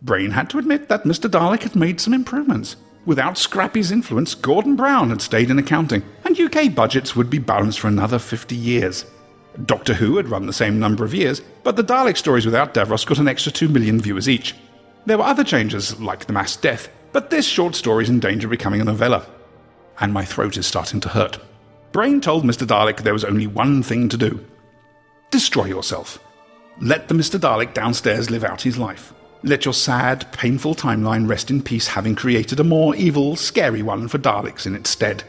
Brain 0.00 0.30
had 0.30 0.48
to 0.50 0.58
admit 0.58 0.88
that 0.88 1.04
Mr. 1.04 1.28
Dalek 1.30 1.62
had 1.62 1.74
made 1.76 2.00
some 2.00 2.14
improvements. 2.14 2.76
Without 3.04 3.36
Scrappy's 3.36 3.90
influence, 3.90 4.34
Gordon 4.34 4.76
Brown 4.76 5.10
had 5.10 5.20
stayed 5.20 5.50
in 5.50 5.58
accounting, 5.58 6.02
and 6.24 6.38
UK 6.38 6.74
budgets 6.74 7.14
would 7.14 7.28
be 7.28 7.38
balanced 7.38 7.80
for 7.80 7.88
another 7.88 8.18
50 8.18 8.56
years. 8.56 9.04
Doctor 9.66 9.92
Who 9.94 10.16
had 10.16 10.28
run 10.28 10.46
the 10.46 10.52
same 10.52 10.78
number 10.78 11.04
of 11.04 11.14
years, 11.14 11.42
but 11.62 11.76
the 11.76 11.84
Dalek 11.84 12.16
stories 12.16 12.46
without 12.46 12.72
Davros 12.72 13.06
got 13.06 13.18
an 13.18 13.28
extra 13.28 13.52
2 13.52 13.68
million 13.68 14.00
viewers 14.00 14.28
each. 14.28 14.54
There 15.04 15.18
were 15.18 15.24
other 15.24 15.44
changes, 15.44 16.00
like 16.00 16.24
the 16.24 16.32
mass 16.32 16.56
death, 16.56 16.88
but 17.12 17.28
this 17.28 17.46
short 17.46 17.74
story 17.74 18.04
is 18.04 18.10
in 18.10 18.20
danger 18.20 18.46
of 18.46 18.50
becoming 18.50 18.80
a 18.80 18.84
novella. 18.84 19.26
And 20.00 20.12
my 20.12 20.24
throat 20.24 20.56
is 20.56 20.66
starting 20.66 21.00
to 21.00 21.08
hurt. 21.08 21.38
Brain 21.92 22.20
told 22.20 22.44
Mr. 22.44 22.66
Dalek 22.66 23.02
there 23.02 23.12
was 23.12 23.24
only 23.24 23.46
one 23.46 23.82
thing 23.82 24.08
to 24.08 24.16
do 24.16 24.44
destroy 25.30 25.64
yourself. 25.64 26.20
Let 26.80 27.08
the 27.08 27.14
Mr. 27.14 27.40
Dalek 27.40 27.74
downstairs 27.74 28.30
live 28.30 28.44
out 28.44 28.62
his 28.62 28.78
life. 28.78 29.12
Let 29.42 29.64
your 29.64 29.74
sad, 29.74 30.32
painful 30.32 30.76
timeline 30.76 31.28
rest 31.28 31.50
in 31.50 31.60
peace, 31.60 31.88
having 31.88 32.14
created 32.14 32.60
a 32.60 32.64
more 32.64 32.94
evil, 32.94 33.34
scary 33.34 33.82
one 33.82 34.06
for 34.06 34.18
Daleks 34.18 34.64
in 34.64 34.76
its 34.76 34.90
stead. 34.90 35.24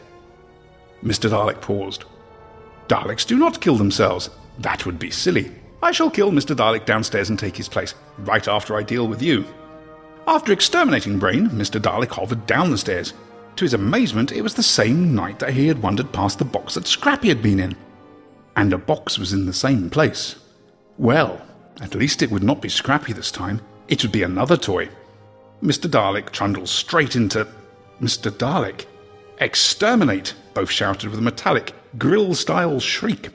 Mr. 1.04 1.28
Dalek 1.28 1.60
paused. 1.60 2.06
Daleks 2.88 3.26
do 3.26 3.38
not 3.38 3.62
kill 3.62 3.78
themselves. 3.78 4.30
That 4.60 4.86
would 4.86 5.00
be 5.00 5.10
silly. 5.10 5.52
I 5.82 5.92
shall 5.92 6.10
kill 6.10 6.32
Mr. 6.32 6.56
Dalek 6.56 6.86
downstairs 6.86 7.30
and 7.30 7.38
take 7.38 7.58
his 7.58 7.68
place, 7.68 7.96
right 8.20 8.48
after 8.48 8.76
I 8.76 8.84
deal 8.84 9.08
with 9.08 9.22
you. 9.22 9.44
After 10.28 10.54
exterminating 10.54 11.20
Brain, 11.20 11.50
Mr. 11.50 11.80
Dalek 11.82 12.12
hovered 12.12 12.46
down 12.48 12.72
the 12.72 12.78
stairs. 12.78 13.14
To 13.56 13.66
his 13.66 13.74
amazement, 13.74 14.32
it 14.34 14.42
was 14.42 14.54
the 14.54 14.64
same 14.64 15.16
night 15.16 15.40
that 15.40 15.54
he 15.54 15.68
had 15.68 15.82
wandered 15.82 16.12
past 16.12 16.40
the 16.40 16.46
box 16.46 16.74
that 16.74 16.88
Scrappy 16.88 17.30
had 17.30 17.42
been 17.42 17.60
in. 17.60 17.76
And 18.56 18.74
a 18.74 18.78
box 18.78 19.18
was 19.18 19.34
in 19.34 19.46
the 19.46 19.54
same 19.54 19.90
place. 19.90 20.36
Well, 20.98 21.42
at 21.82 21.96
least 21.96 22.22
it 22.22 22.32
would 22.32 22.44
not 22.44 22.62
be 22.62 22.70
Scrappy 22.70 23.14
this 23.14 23.32
time. 23.32 23.62
It 23.88 24.04
would 24.04 24.12
be 24.12 24.24
another 24.24 24.58
toy. 24.58 24.90
Mr. 25.64 25.90
Dalek 25.90 26.32
trundles 26.32 26.72
straight 26.72 27.16
into 27.16 27.48
Mr. 28.02 28.30
Dalek. 28.30 28.86
Exterminate! 29.40 30.34
Both 30.54 30.70
shouted 30.70 31.10
with 31.10 31.20
a 31.20 31.22
metallic, 31.22 31.74
grill 31.98 32.34
style 32.34 32.80
shriek. 32.80 33.30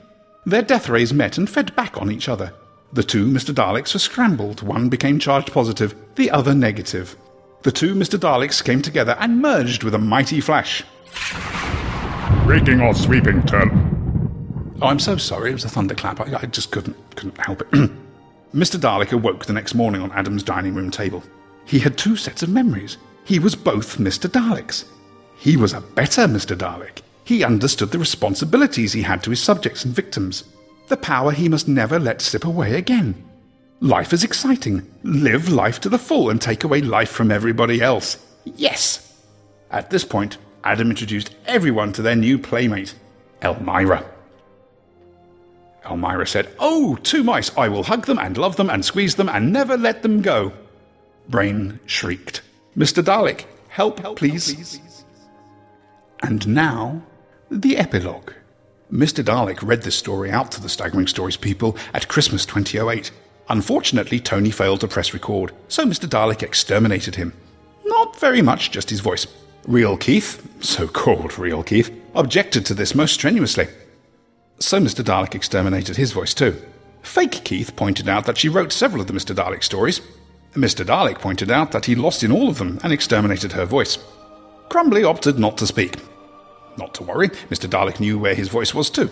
Their 0.45 0.61
death 0.63 0.89
rays 0.89 1.13
met 1.13 1.37
and 1.37 1.49
fed 1.49 1.75
back 1.75 1.99
on 2.01 2.11
each 2.11 2.29
other. 2.29 2.53
The 2.93 3.03
two 3.03 3.25
Mr. 3.25 3.53
Daleks 3.53 3.93
were 3.93 3.99
scrambled. 3.99 4.61
One 4.61 4.89
became 4.89 5.19
charged 5.19 5.51
positive, 5.51 5.95
the 6.15 6.29
other 6.31 6.53
negative. 6.53 7.15
The 7.63 7.71
two 7.71 7.93
Mr. 7.93 8.19
Daleks 8.19 8.63
came 8.63 8.81
together 8.81 9.15
and 9.19 9.39
merged 9.39 9.83
with 9.83 9.93
a 9.93 9.99
mighty 9.99 10.41
flash. 10.41 10.83
Raking 12.45 12.81
or 12.81 12.95
sweeping 12.95 13.45
turn. 13.45 14.79
Oh, 14.81 14.87
I'm 14.87 14.97
so 14.97 15.15
sorry. 15.17 15.51
It 15.51 15.53
was 15.53 15.65
a 15.65 15.69
thunderclap. 15.69 16.19
I, 16.21 16.39
I 16.41 16.45
just 16.47 16.71
couldn't 16.71 16.97
couldn't 17.15 17.37
help 17.37 17.61
it. 17.61 17.71
Mr. 18.53 18.79
Dalek 18.79 19.11
awoke 19.11 19.45
the 19.45 19.53
next 19.53 19.75
morning 19.75 20.01
on 20.01 20.11
Adam's 20.11 20.41
dining 20.41 20.73
room 20.73 20.89
table. 20.89 21.23
He 21.65 21.77
had 21.77 21.99
two 21.99 22.15
sets 22.15 22.41
of 22.41 22.49
memories. 22.49 22.97
He 23.25 23.37
was 23.37 23.55
both 23.55 23.99
Mr. 23.99 24.27
Daleks. 24.27 24.85
He 25.37 25.55
was 25.55 25.73
a 25.73 25.81
better 25.81 26.23
Mr. 26.23 26.57
Dalek. 26.57 27.01
He 27.25 27.43
understood 27.43 27.91
the 27.91 27.99
responsibilities 27.99 28.91
he 28.91 29.03
had 29.03 29.21
to 29.23 29.29
his 29.29 29.41
subjects 29.41 29.85
and 29.85 29.93
victims, 29.93 30.45
the 30.87 30.97
power 30.97 31.31
he 31.31 31.47
must 31.47 31.67
never 31.67 31.99
let 31.99 32.21
slip 32.21 32.43
away 32.43 32.75
again. 32.75 33.23
Life 33.83 34.13
is 34.13 34.23
exciting. 34.23 34.87
Live 35.01 35.49
life 35.49 35.81
to 35.81 35.89
the 35.89 35.97
full 35.97 36.29
and 36.29 36.39
take 36.39 36.63
away 36.63 36.81
life 36.81 37.09
from 37.09 37.31
everybody 37.31 37.81
else. 37.81 38.23
Yes! 38.45 39.19
At 39.71 39.89
this 39.89 40.05
point, 40.05 40.37
Adam 40.63 40.91
introduced 40.91 41.33
everyone 41.47 41.91
to 41.93 42.03
their 42.03 42.15
new 42.15 42.37
playmate, 42.37 42.93
Elmyra. 43.41 44.05
Elmyra 45.83 46.27
said, 46.27 46.53
Oh, 46.59 46.95
two 46.97 47.23
mice, 47.23 47.49
I 47.57 47.69
will 47.69 47.81
hug 47.81 48.05
them 48.05 48.19
and 48.19 48.37
love 48.37 48.55
them 48.55 48.69
and 48.69 48.85
squeeze 48.85 49.15
them 49.15 49.27
and 49.27 49.51
never 49.51 49.75
let 49.75 50.03
them 50.03 50.21
go. 50.21 50.53
Brain 51.27 51.79
shrieked, 51.87 52.43
Mr. 52.77 53.03
Dalek, 53.03 53.45
help, 53.69 53.99
help 53.99 54.19
please. 54.19 54.53
Please. 54.53 55.05
And 56.21 56.47
now, 56.47 57.01
the 57.49 57.77
epilogue. 57.77 58.33
Mr. 58.93 59.23
Dalek 59.23 59.63
read 59.63 59.81
this 59.81 59.95
story 59.95 60.29
out 60.29 60.51
to 60.51 60.61
the 60.61 60.69
Staggering 60.69 61.07
Stories 61.07 61.37
people 61.37 61.75
at 61.95 62.07
Christmas 62.07 62.45
2008. 62.45 63.09
Unfortunately, 63.51 64.17
Tony 64.17 64.49
failed 64.49 64.79
to 64.79 64.87
press 64.87 65.13
record, 65.13 65.51
so 65.67 65.83
Mr. 65.83 66.07
Dalek 66.07 66.41
exterminated 66.41 67.15
him. 67.15 67.33
Not 67.83 68.17
very 68.17 68.41
much, 68.41 68.71
just 68.71 68.89
his 68.89 69.01
voice. 69.01 69.27
Real 69.67 69.97
Keith, 69.97 70.49
so 70.63 70.87
called 70.87 71.37
Real 71.37 71.61
Keith, 71.61 71.91
objected 72.15 72.65
to 72.65 72.73
this 72.73 72.95
most 72.95 73.13
strenuously. 73.13 73.67
So 74.59 74.79
Mr. 74.79 75.03
Dalek 75.03 75.35
exterminated 75.35 75.97
his 75.97 76.13
voice 76.13 76.33
too. 76.33 76.61
Fake 77.01 77.43
Keith 77.43 77.75
pointed 77.75 78.07
out 78.07 78.25
that 78.25 78.37
she 78.37 78.47
wrote 78.47 78.71
several 78.71 79.01
of 79.01 79.07
the 79.07 79.13
Mr. 79.13 79.35
Dalek 79.35 79.63
stories. 79.63 79.99
Mr. 80.53 80.85
Dalek 80.85 81.19
pointed 81.19 81.51
out 81.51 81.73
that 81.73 81.85
he 81.85 81.93
lost 81.93 82.23
in 82.23 82.31
all 82.31 82.47
of 82.47 82.57
them 82.57 82.79
and 82.85 82.93
exterminated 82.93 83.51
her 83.51 83.65
voice. 83.65 83.97
Crumbly 84.69 85.03
opted 85.03 85.37
not 85.37 85.57
to 85.57 85.67
speak. 85.67 85.97
Not 86.77 86.93
to 86.93 87.03
worry, 87.03 87.27
Mr. 87.49 87.69
Dalek 87.69 87.99
knew 87.99 88.17
where 88.17 88.33
his 88.33 88.47
voice 88.47 88.73
was 88.73 88.89
too. 88.89 89.11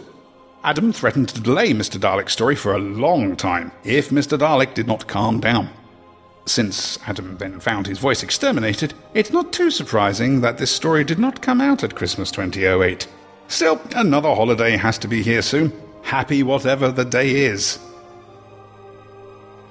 Adam 0.64 0.92
threatened 0.92 1.30
to 1.30 1.40
delay 1.40 1.72
Mr. 1.72 1.98
Dalek's 1.98 2.34
story 2.34 2.56
for 2.56 2.74
a 2.74 2.80
long 2.80 3.36
time 3.36 3.72
if 3.86 4.10
Mr. 4.10 4.38
Dalek 4.38 4.74
did 4.74 4.88
not 4.88 5.08
calm 5.08 5.40
down. 5.40 5.70
Since 6.46 7.00
Adam 7.08 7.38
then 7.38 7.60
found 7.60 7.88
his 7.88 8.00
voice 8.00 8.24
exterminated, 8.24 8.94
it's 9.14 9.32
not 9.32 9.54
too 9.54 9.72
surprising 9.72 10.42
that 10.42 10.58
this 10.58 10.72
story 10.72 11.04
did 11.04 11.20
not 11.20 11.42
come 11.42 11.62
out 11.62 11.84
at 11.84 11.96
Christmas 11.96 12.30
2008. 12.32 13.08
Still, 13.48 13.80
another 13.96 14.36
holiday 14.36 14.76
has 14.76 14.98
to 15.00 15.08
be 15.08 15.24
here 15.24 15.42
soon. 15.42 15.72
Happy 16.02 16.44
whatever 16.44 16.92
the 16.92 17.06
day 17.06 17.46
is. 17.46 17.80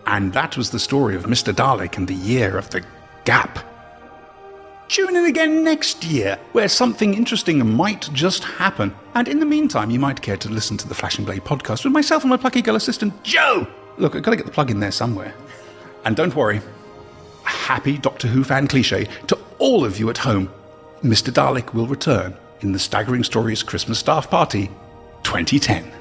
And 0.06 0.32
that 0.32 0.56
was 0.56 0.70
the 0.70 0.78
story 0.78 1.16
of 1.16 1.24
Mr. 1.24 1.52
Dalek 1.52 1.98
and 1.98 2.08
the 2.08 2.14
year 2.14 2.56
of 2.56 2.70
the 2.70 2.82
gap. 3.24 3.58
Tune 4.88 5.16
in 5.16 5.26
again 5.26 5.62
next 5.62 6.02
year, 6.02 6.38
where 6.52 6.66
something 6.66 7.12
interesting 7.12 7.76
might 7.76 8.08
just 8.14 8.42
happen. 8.42 8.94
And 9.14 9.28
in 9.28 9.38
the 9.38 9.44
meantime, 9.44 9.90
you 9.90 10.00
might 10.00 10.22
care 10.22 10.38
to 10.38 10.48
listen 10.48 10.78
to 10.78 10.88
the 10.88 10.94
Flashing 10.94 11.26
Blade 11.26 11.44
podcast 11.44 11.84
with 11.84 11.92
myself 11.92 12.22
and 12.22 12.30
my 12.30 12.38
plucky 12.38 12.62
girl 12.62 12.74
assistant, 12.74 13.22
Joe. 13.22 13.66
Look, 13.98 14.16
I've 14.16 14.22
got 14.22 14.30
to 14.30 14.36
get 14.38 14.46
the 14.46 14.52
plug 14.52 14.70
in 14.70 14.80
there 14.80 14.90
somewhere. 14.90 15.34
And 16.06 16.16
don't 16.16 16.34
worry, 16.34 16.62
a 17.44 17.48
happy 17.48 17.98
Doctor 17.98 18.28
Who 18.28 18.42
fan 18.44 18.66
cliche 18.66 19.08
to 19.26 19.38
all 19.58 19.84
of 19.84 19.98
you 19.98 20.08
at 20.08 20.18
home. 20.18 20.50
Mr. 21.02 21.30
Dalek 21.30 21.74
will 21.74 21.86
return 21.86 22.34
in 22.60 22.72
the 22.72 22.78
Staggering 22.78 23.24
Stories 23.24 23.62
Christmas 23.62 23.98
Staff 23.98 24.30
Party 24.30 24.68
2010. 25.22 25.97